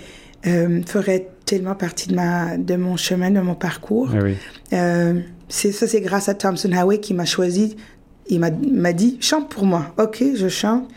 euh, 0.47 0.81
ferait 0.85 1.27
tellement 1.45 1.75
partie 1.75 2.09
de 2.09 2.15
ma 2.15 2.57
de 2.57 2.75
mon 2.75 2.97
chemin 2.97 3.31
de 3.31 3.39
mon 3.41 3.55
parcours. 3.55 4.09
Eh 4.15 4.21
oui. 4.21 4.35
euh, 4.73 5.19
c'est 5.49 5.71
ça 5.71 5.87
c'est 5.87 6.01
grâce 6.01 6.29
à 6.29 6.33
Thompson 6.33 6.71
Howey 6.71 6.99
qui 6.99 7.13
m'a 7.13 7.25
choisi. 7.25 7.75
Il 8.27 8.39
m'a 8.39 8.93
dit 8.93 9.17
chante 9.21 9.49
pour 9.49 9.65
moi. 9.65 9.93
Ok, 9.99 10.23
je 10.35 10.47
chante. 10.47 10.87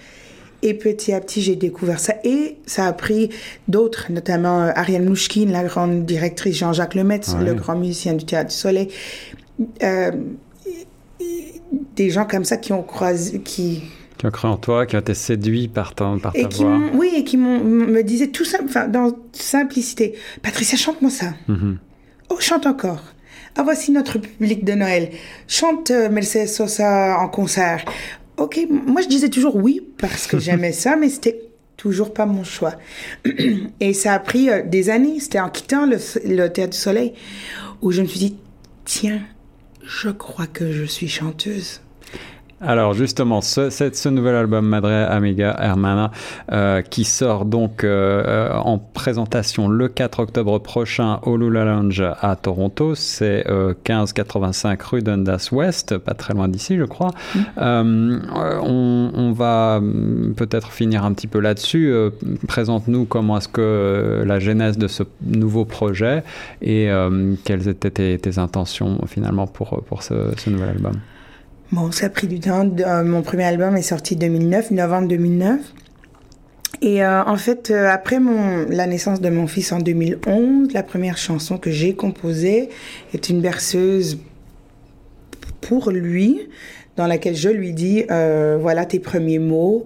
Et 0.62 0.74
petit 0.74 1.12
à 1.12 1.20
petit, 1.20 1.40
j'ai 1.40 1.54
découvert 1.54 2.00
ça. 2.00 2.14
Et 2.24 2.56
ça 2.66 2.86
a 2.86 2.92
pris 2.92 3.30
d'autres, 3.68 4.10
notamment 4.10 4.62
euh, 4.62 4.70
Ariane 4.74 5.04
Mouchkine, 5.04 5.52
la 5.52 5.62
grande 5.62 6.04
directrice, 6.04 6.56
Jean-Jacques 6.56 6.94
Lemetz, 6.94 7.36
le 7.36 7.54
grand 7.54 7.76
musicien 7.76 8.14
du 8.14 8.24
Théâtre 8.24 8.50
du 8.50 8.56
Soleil. 8.56 8.88
Euh, 9.82 10.10
des 11.94 12.10
gens 12.10 12.24
comme 12.24 12.44
ça 12.44 12.56
qui 12.56 12.72
ont 12.72 12.82
croisé, 12.82 13.40
qui... 13.40 13.82
Qui 14.18 14.26
ont 14.26 14.30
cru 14.30 14.48
en 14.48 14.56
toi, 14.56 14.84
qui 14.84 14.96
ont 14.96 15.00
été 15.00 15.14
séduits 15.14 15.68
par, 15.68 15.94
ton, 15.94 16.18
par 16.18 16.32
ta 16.32 16.48
voix. 16.48 16.80
Oui, 16.94 17.12
et 17.16 17.24
qui 17.24 17.36
me 17.36 18.02
disaient 18.02 18.28
tout 18.28 18.44
enfin, 18.64 18.88
dans 18.88 19.16
simplicité. 19.32 20.14
Patricia, 20.42 20.76
chante-moi 20.76 21.10
ça. 21.10 21.34
Mm-hmm. 21.48 21.76
Oh, 22.30 22.36
chante 22.40 22.66
encore. 22.66 23.02
Ah, 23.56 23.62
voici 23.62 23.90
notre 23.90 24.18
public 24.18 24.64
de 24.64 24.72
Noël. 24.72 25.10
Chante 25.48 25.90
euh, 25.90 26.08
Mercedes 26.10 26.46
Sosa 26.46 27.18
en 27.18 27.28
concert. 27.28 27.84
Ok, 28.36 28.60
moi 28.70 29.02
je 29.02 29.08
disais 29.08 29.30
toujours 29.30 29.56
oui 29.56 29.82
parce 29.98 30.28
que 30.28 30.38
j'aimais 30.40 30.72
ça, 30.72 30.94
mais 30.94 31.08
c'était 31.08 31.40
toujours 31.76 32.14
pas 32.14 32.24
mon 32.24 32.44
choix. 32.44 32.74
Et 33.80 33.92
ça 33.94 34.14
a 34.14 34.18
pris 34.20 34.48
euh, 34.48 34.62
des 34.62 34.90
années. 34.90 35.18
C'était 35.18 35.40
en 35.40 35.48
quittant 35.48 35.86
le, 35.86 35.96
le 36.24 36.48
Théâtre 36.48 36.72
du 36.72 36.78
Soleil 36.78 37.14
où 37.82 37.90
je 37.90 38.02
me 38.02 38.06
suis 38.06 38.20
dit, 38.20 38.36
tiens, 38.84 39.20
je 39.84 40.10
crois 40.10 40.46
que 40.46 40.70
je 40.70 40.84
suis 40.84 41.08
chanteuse. 41.08 41.80
Alors 42.60 42.92
justement, 42.92 43.40
ce, 43.40 43.70
ce, 43.70 44.08
nouvel 44.08 44.34
album 44.34 44.66
Madre 44.66 44.90
Amiga 44.90 45.54
Hermana 45.60 46.10
euh, 46.50 46.82
qui 46.82 47.04
sort 47.04 47.44
donc 47.44 47.84
euh, 47.84 48.52
en 48.52 48.78
présentation 48.78 49.68
le 49.68 49.86
4 49.86 50.18
octobre 50.18 50.58
prochain 50.58 51.20
au 51.22 51.36
Lula 51.36 51.64
Lounge 51.64 52.02
à 52.20 52.34
Toronto, 52.34 52.96
c'est 52.96 53.48
euh, 53.48 53.74
1585 53.88 54.82
rue 54.82 55.02
Dundas 55.02 55.50
West, 55.52 55.98
pas 55.98 56.14
très 56.14 56.34
loin 56.34 56.48
d'ici 56.48 56.76
je 56.76 56.82
crois. 56.82 57.12
Mm. 57.34 57.38
Euh, 57.58 58.18
on, 58.64 59.10
on, 59.14 59.32
va 59.32 59.78
mm, 59.80 60.34
peut-être 60.34 60.72
finir 60.72 61.04
un 61.04 61.12
petit 61.12 61.28
peu 61.28 61.38
là-dessus. 61.38 61.90
Euh, 61.92 62.10
présente-nous 62.48 63.04
comment 63.04 63.38
est-ce 63.38 63.48
que 63.48 64.24
la 64.26 64.40
genèse 64.40 64.78
de 64.78 64.88
ce 64.88 65.04
nouveau 65.24 65.64
projet 65.64 66.24
et 66.60 66.90
quelles 67.44 67.68
étaient 67.68 67.90
tes, 67.90 68.18
tes, 68.18 68.38
intentions 68.38 68.98
finalement 69.06 69.46
pour, 69.46 69.82
pour 69.84 70.02
ce, 70.02 70.14
ce 70.36 70.50
nouvel 70.50 70.70
album. 70.70 70.94
Bon, 71.70 71.92
ça 71.92 72.06
a 72.06 72.08
pris 72.08 72.26
du 72.26 72.40
temps. 72.40 72.66
Euh, 72.80 73.04
mon 73.04 73.20
premier 73.20 73.44
album 73.44 73.76
est 73.76 73.82
sorti 73.82 74.16
2009, 74.16 74.70
novembre 74.70 75.08
2009. 75.08 75.60
Et 76.80 77.04
euh, 77.04 77.22
en 77.24 77.36
fait, 77.36 77.70
euh, 77.70 77.90
après 77.90 78.20
mon, 78.20 78.64
la 78.70 78.86
naissance 78.86 79.20
de 79.20 79.28
mon 79.28 79.46
fils 79.46 79.70
en 79.72 79.78
2011, 79.78 80.72
la 80.72 80.82
première 80.82 81.18
chanson 81.18 81.58
que 81.58 81.70
j'ai 81.70 81.94
composée 81.94 82.70
est 83.12 83.28
une 83.28 83.42
berceuse 83.42 84.18
pour 85.60 85.90
lui, 85.90 86.48
dans 86.96 87.06
laquelle 87.06 87.36
je 87.36 87.50
lui 87.50 87.74
dis, 87.74 88.04
voilà 88.08 88.86
tes 88.86 88.98
premiers 88.98 89.38
mots, 89.38 89.84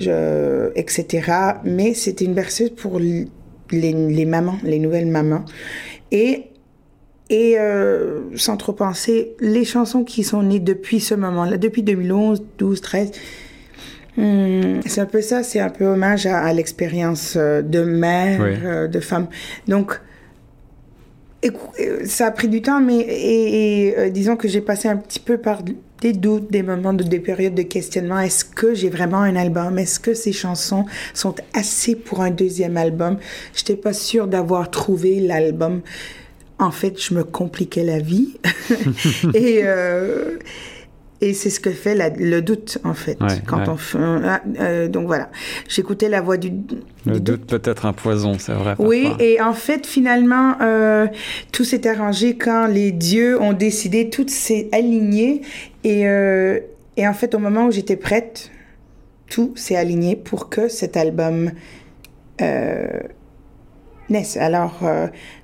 je, 0.00 0.70
etc. 0.76 1.32
Mais 1.64 1.94
c'était 1.94 2.26
une 2.26 2.34
berceuse 2.34 2.70
pour 2.70 2.98
les, 2.98 3.26
les 3.70 4.26
mamans, 4.26 4.58
les 4.64 4.78
nouvelles 4.78 5.06
mamans. 5.06 5.46
Et 6.10 6.51
et 7.30 7.58
euh, 7.58 8.20
sans 8.36 8.56
trop 8.56 8.72
penser, 8.72 9.34
les 9.40 9.64
chansons 9.64 10.04
qui 10.04 10.24
sont 10.24 10.42
nées 10.42 10.60
depuis 10.60 11.00
ce 11.00 11.14
moment-là, 11.14 11.56
depuis 11.56 11.82
2011, 11.82 12.42
12, 12.58 12.80
13, 12.80 13.12
c'est 14.14 15.00
un 15.00 15.06
peu 15.06 15.22
ça, 15.22 15.42
c'est 15.42 15.60
un 15.60 15.70
peu 15.70 15.86
hommage 15.86 16.26
à, 16.26 16.52
l'expérience 16.52 17.34
euh, 17.36 17.62
de 17.62 17.82
mère, 17.82 18.40
euh, 18.42 18.86
de 18.86 19.00
femme. 19.00 19.28
Donc, 19.66 19.98
ça 22.04 22.26
a 22.26 22.30
pris 22.30 22.48
du 22.48 22.60
temps, 22.62 22.80
mais 22.80 22.98
et, 23.00 24.10
disons 24.10 24.36
que 24.36 24.46
j'ai 24.46 24.60
passé 24.60 24.88
un 24.88 24.96
petit 24.96 25.18
peu 25.18 25.38
par 25.38 25.62
des 26.02 26.12
doutes, 26.12 26.50
des 26.52 26.62
moments, 26.62 26.92
de, 26.92 27.02
des 27.02 27.18
périodes 27.18 27.54
de 27.54 27.62
questionnement. 27.62 28.18
Est-ce 28.18 28.44
que 28.44 28.74
j'ai 28.74 28.90
vraiment 28.90 29.22
un 29.22 29.34
album? 29.34 29.78
Est-ce 29.78 29.98
que 29.98 30.14
ces 30.14 30.32
chansons 30.32 30.84
sont 31.14 31.34
assez 31.54 31.96
pour 31.96 32.20
un 32.20 32.30
deuxième 32.30 32.76
album? 32.76 33.16
Je 33.54 33.62
n'étais 33.62 33.76
pas 33.76 33.92
sûre 33.92 34.28
d'avoir 34.28 34.70
trouvé 34.70 35.18
l'album 35.18 35.80
en 36.62 36.70
fait, 36.70 37.02
je 37.02 37.14
me 37.14 37.24
compliquais 37.24 37.82
la 37.82 37.98
vie. 37.98 38.36
et 39.34 39.62
euh, 39.64 40.38
et 41.20 41.34
c'est 41.34 41.50
ce 41.50 41.60
que 41.60 41.70
fait 41.70 41.96
le 42.18 42.40
doute, 42.40 42.78
en 42.82 42.94
fait. 42.94 43.16
quand 43.46 43.68
on 43.68 44.00
euh, 44.00 44.36
euh, 44.58 44.88
donc 44.88 45.06
voilà, 45.06 45.30
j'écoutais 45.68 46.08
la 46.08 46.20
voix 46.20 46.36
du. 46.36 46.52
Le 47.06 47.20
doute, 47.20 47.46
peut 47.46 47.62
être 47.64 47.86
un 47.86 47.92
poison, 47.92 48.38
c'est 48.38 48.52
vrai. 48.52 48.74
Oui, 48.78 49.08
et 49.20 49.40
en 49.40 49.52
fait, 49.52 49.86
finalement, 49.86 50.56
tout 51.52 51.64
s'est 51.64 51.86
arrangé 51.86 52.36
quand 52.36 52.66
les 52.66 52.90
dieux 52.90 53.40
ont 53.40 53.52
décidé, 53.52 54.10
tout 54.10 54.26
s'est 54.28 54.68
aligné. 54.72 55.42
Et, 55.84 56.02
et 56.96 57.08
en 57.08 57.14
fait, 57.14 57.34
au 57.36 57.38
moment 57.38 57.66
où 57.66 57.70
j'étais 57.70 57.96
prête, 57.96 58.50
tout 59.28 59.52
s'est 59.54 59.76
aligné 59.76 60.16
pour 60.16 60.48
que 60.48 60.68
cet 60.68 60.96
album 60.96 61.52
Alors, 64.36 64.80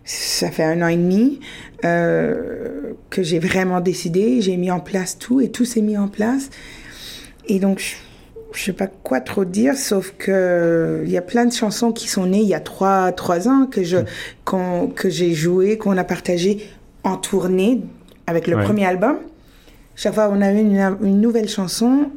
ça 0.04 0.50
fait 0.50 0.64
un 0.64 0.82
an 0.82 0.88
et 0.88 0.96
demi 0.96 1.40
euh, 1.84 2.94
que 3.10 3.22
j'ai 3.22 3.38
vraiment 3.38 3.80
décidé, 3.80 4.40
j'ai 4.40 4.56
mis 4.56 4.70
en 4.70 4.80
place 4.80 5.18
tout 5.18 5.40
et 5.40 5.50
tout 5.50 5.64
s'est 5.64 5.82
mis 5.82 5.96
en 5.96 6.08
place. 6.08 6.50
Et 7.46 7.60
donc, 7.60 7.78
je, 8.52 8.58
ne 8.58 8.64
sais 8.64 8.72
pas 8.72 8.86
quoi 8.86 9.20
trop 9.20 9.44
dire, 9.44 9.76
sauf 9.76 10.14
que 10.18 11.02
il 11.04 11.10
y 11.10 11.16
a 11.16 11.22
plein 11.22 11.46
de 11.46 11.52
chansons 11.52 11.92
qui 11.92 12.08
sont 12.08 12.26
nées 12.26 12.40
il 12.40 12.48
y 12.48 12.54
a 12.54 12.60
trois, 12.60 13.12
trois 13.12 13.48
ans 13.48 13.66
que 13.66 13.84
je, 13.84 13.98
que 14.44 15.08
j'ai 15.08 15.34
joué, 15.34 15.78
qu'on 15.78 15.96
a 15.96 16.04
partagé 16.04 16.66
en 17.04 17.16
tournée 17.16 17.82
avec 18.26 18.46
le 18.46 18.56
premier 18.56 18.86
album. 18.86 19.18
Chaque 19.94 20.14
fois 20.14 20.30
on 20.32 20.40
avait 20.40 20.60
une, 20.60 20.96
une 21.02 21.20
nouvelle 21.20 21.48
chanson, 21.48 22.10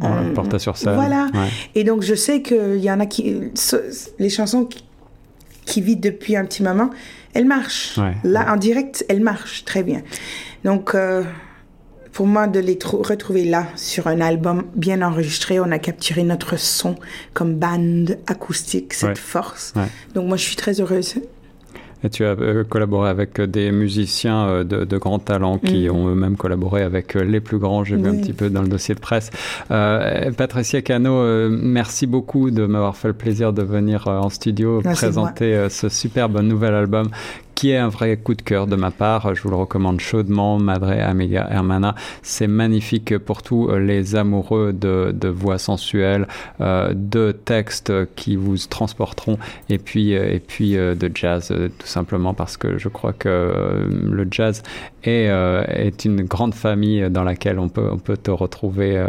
on, 0.00 0.34
portait 0.34 0.58
sur 0.58 0.76
ça. 0.76 0.94
Voilà. 0.94 1.28
Et 1.74 1.84
donc, 1.84 2.02
je 2.02 2.14
sais 2.14 2.42
qu'il 2.42 2.78
y 2.78 2.90
en 2.90 2.98
a 2.98 3.06
qui. 3.06 3.36
Les 4.18 4.30
chansons 4.30 4.68
qui, 5.70 5.80
vit 5.80 5.96
depuis 5.96 6.36
un 6.36 6.44
petit 6.44 6.62
moment, 6.62 6.90
elle 7.34 7.46
marche. 7.46 7.98
là, 8.24 8.52
en 8.52 8.56
direct, 8.56 9.04
elle 9.08 9.20
marche 9.20 9.64
très 9.64 9.82
bien. 9.82 10.02
Donc, 10.64 10.94
euh, 10.94 11.22
pour 12.12 12.26
moi, 12.26 12.46
de 12.46 12.60
les 12.60 12.78
retrouver 12.82 13.44
là, 13.44 13.66
sur 13.76 14.06
un 14.06 14.20
album 14.20 14.64
bien 14.74 15.00
enregistré, 15.02 15.60
on 15.60 15.70
a 15.70 15.78
capturé 15.78 16.22
notre 16.24 16.58
son 16.58 16.96
comme 17.34 17.54
bande 17.54 18.18
acoustique, 18.26 18.94
cette 18.94 19.18
force. 19.18 19.72
Donc, 20.14 20.26
moi, 20.26 20.36
je 20.36 20.42
suis 20.42 20.56
très 20.56 20.80
heureuse. 20.80 21.14
Et 22.02 22.10
tu 22.10 22.24
as 22.24 22.30
euh, 22.30 22.64
collaboré 22.64 23.10
avec 23.10 23.40
des 23.40 23.70
musiciens 23.72 24.46
euh, 24.48 24.64
de, 24.64 24.84
de 24.84 24.98
grand 24.98 25.18
talent 25.18 25.58
qui 25.58 25.88
mm. 25.88 25.92
ont 25.92 26.08
eux-mêmes 26.08 26.36
collaboré 26.36 26.82
avec 26.82 27.16
euh, 27.16 27.24
les 27.24 27.40
plus 27.40 27.58
grands, 27.58 27.84
j'ai 27.84 27.96
vu 27.96 28.08
un 28.08 28.16
petit 28.16 28.32
peu 28.32 28.48
dans 28.50 28.62
le 28.62 28.68
dossier 28.68 28.94
de 28.94 29.00
presse. 29.00 29.30
Euh, 29.70 30.30
Patricia 30.32 30.82
Cano, 30.82 31.48
merci 31.50 32.06
beaucoup 32.06 32.50
de 32.50 32.66
m'avoir 32.66 32.96
fait 32.96 33.08
le 33.08 33.14
plaisir 33.14 33.52
de 33.52 33.62
venir 33.62 34.08
en 34.08 34.30
studio 34.30 34.80
présenter 34.82 35.66
ce 35.68 35.88
superbe 35.88 36.40
nouvel 36.40 36.74
album 36.74 37.10
qui 37.60 37.72
est 37.72 37.76
un 37.76 37.90
vrai 37.90 38.16
coup 38.16 38.34
de 38.34 38.40
cœur 38.40 38.66
de 38.66 38.74
ma 38.74 38.90
part. 38.90 39.34
Je 39.34 39.42
vous 39.42 39.50
le 39.50 39.56
recommande 39.56 40.00
chaudement. 40.00 40.58
Madre 40.58 40.92
Amiga 40.92 41.46
Hermana, 41.50 41.94
c'est 42.22 42.46
magnifique 42.46 43.18
pour 43.18 43.42
tous 43.42 43.70
les 43.76 44.16
amoureux 44.16 44.72
de, 44.72 45.12
de 45.14 45.28
voix 45.28 45.58
sensuelles, 45.58 46.26
euh, 46.62 46.94
de 46.94 47.32
textes 47.32 47.92
qui 48.16 48.36
vous 48.36 48.56
transporteront, 48.56 49.36
et 49.68 49.76
puis, 49.76 50.16
euh, 50.16 50.32
et 50.32 50.40
puis 50.40 50.78
euh, 50.78 50.94
de 50.94 51.10
jazz, 51.14 51.52
tout 51.78 51.86
simplement 51.86 52.32
parce 52.32 52.56
que 52.56 52.78
je 52.78 52.88
crois 52.88 53.12
que 53.12 53.28
le 53.90 54.26
jazz 54.30 54.62
est, 55.04 55.26
est 55.26 56.04
une 56.06 56.22
grande 56.22 56.54
famille 56.54 57.10
dans 57.10 57.24
laquelle 57.24 57.58
on 57.58 57.68
peut, 57.68 57.90
on 57.92 57.98
peut 57.98 58.16
te 58.16 58.30
retrouver, 58.30 59.02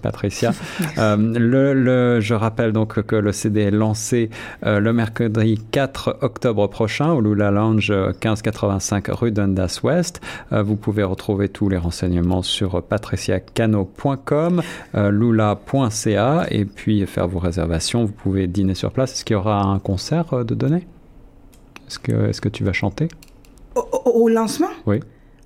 Patricia. 0.00 0.52
le, 0.96 1.74
le, 1.74 2.20
je 2.20 2.32
rappelle 2.32 2.72
donc 2.72 3.02
que 3.02 3.16
le 3.16 3.32
CD 3.32 3.62
est 3.62 3.70
lancé 3.70 4.30
le 4.62 4.92
mercredi 4.92 5.58
4 5.72 6.18
octobre 6.22 6.66
prochain 6.68 7.12
au 7.12 7.20
Lula 7.20 7.50
Lounge 7.50 7.92
1585 8.06 9.08
rue 9.08 9.32
Dundas 9.32 9.80
West. 9.82 10.20
vous 10.50 10.76
pouvez 10.76 11.02
retrouver 11.02 11.48
tous 11.48 11.68
les 11.68 11.76
renseignements 11.76 12.42
sur 12.42 12.82
patriciacano.com, 12.82 14.62
lula.ca 14.94 16.46
et 16.50 16.64
puis 16.64 17.06
faire 17.06 17.28
vos 17.28 17.38
réservations. 17.38 18.04
Vous 18.04 18.12
pouvez 18.12 18.46
dîner 18.46 18.74
sur 18.74 18.92
place. 18.92 19.12
Est-ce 19.12 19.24
qu'il 19.24 19.34
y 19.34 19.36
aura 19.36 19.62
un 19.62 19.78
concert 19.78 20.32
euh, 20.32 20.44
de 20.44 20.54
donner? 20.54 20.86
Est-ce 21.86 21.98
que, 21.98 22.28
est 22.28 22.40
que 22.40 22.48
tu 22.48 22.64
vas 22.64 22.72
chanter? 22.72 23.08
Au, 23.74 24.28
lancement? 24.28 24.68
Oui. 24.86 25.00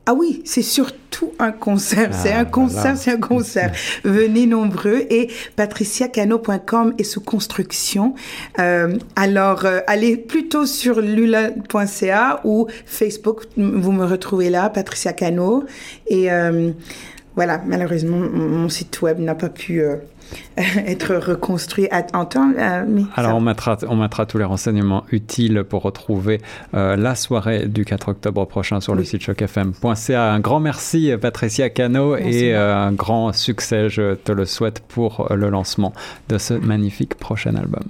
Ah 0.05 0.15
oui, 0.15 0.43
c'est 0.45 0.62
surtout 0.62 1.33
un 1.38 1.53
concert. 1.53 2.12
c'est 2.12 2.33
un 2.33 2.41
ah, 2.41 2.45
concert, 2.45 2.97
c'est 2.97 3.12
un 3.12 3.21
concert. 3.21 3.73
Venez 4.05 4.47
nombreux 4.47 5.07
et 5.11 5.31
patriciacano.com 5.55 6.95
est 6.99 7.05
sous 7.05 7.21
construction. 7.21 8.15
Euh, 8.59 8.97
alors, 9.15 9.65
euh, 9.65 9.79
allez 9.87 10.17
plutôt 10.17 10.67
sur 10.67 11.01
lula.ca 11.01 12.41
ou 12.43 12.67
Facebook. 12.85 13.45
Vous 13.57 13.93
me 13.93 14.05
retrouvez 14.05 14.51
là, 14.51 14.71
Patricia 14.71 15.12
Cano. 15.12 15.65
Et 16.09 16.29
voilà, 17.37 17.62
malheureusement, 17.65 18.19
mon 18.19 18.69
site 18.69 19.01
web 19.03 19.21
n'a 19.21 19.35
pas 19.35 19.49
pu 19.49 19.83
être 20.57 21.15
reconstruit 21.15 21.89
à, 21.91 22.05
en 22.15 22.25
temps. 22.25 22.53
Euh, 22.57 23.03
Alors, 23.17 23.37
on 23.37 23.41
mettra, 23.41 23.79
on 23.89 23.97
mettra 23.97 24.27
tous 24.27 24.39
les 24.39 24.45
renseignements 24.45 25.05
utiles 25.11 25.65
pour 25.69 25.83
retrouver 25.83 26.41
euh, 26.75 26.97
la 26.97 27.15
soirée 27.15 27.67
du 27.67 27.85
4 27.85 28.09
octobre 28.09 28.45
prochain 28.47 28.81
sur 28.81 28.95
le 28.95 29.05
site 29.05 29.23
chocfm.ca. 29.23 30.33
Un 30.33 30.41
grand 30.41 30.61
merci, 30.61 31.13
Patricia 31.21 31.71
Cano, 31.71 32.17
et 32.17 32.55
euh, 32.55 32.77
un 32.77 32.93
grand 32.93 33.33
succès, 33.33 33.89
je 33.89 34.15
te 34.15 34.33
le 34.33 34.45
souhaite, 34.45 34.81
pour 34.81 35.29
le 35.35 35.49
lancement 35.49 35.93
de 36.29 36.39
ce 36.39 36.55
magnifique 36.55 37.15
prochain 37.15 37.55
album. 37.55 37.85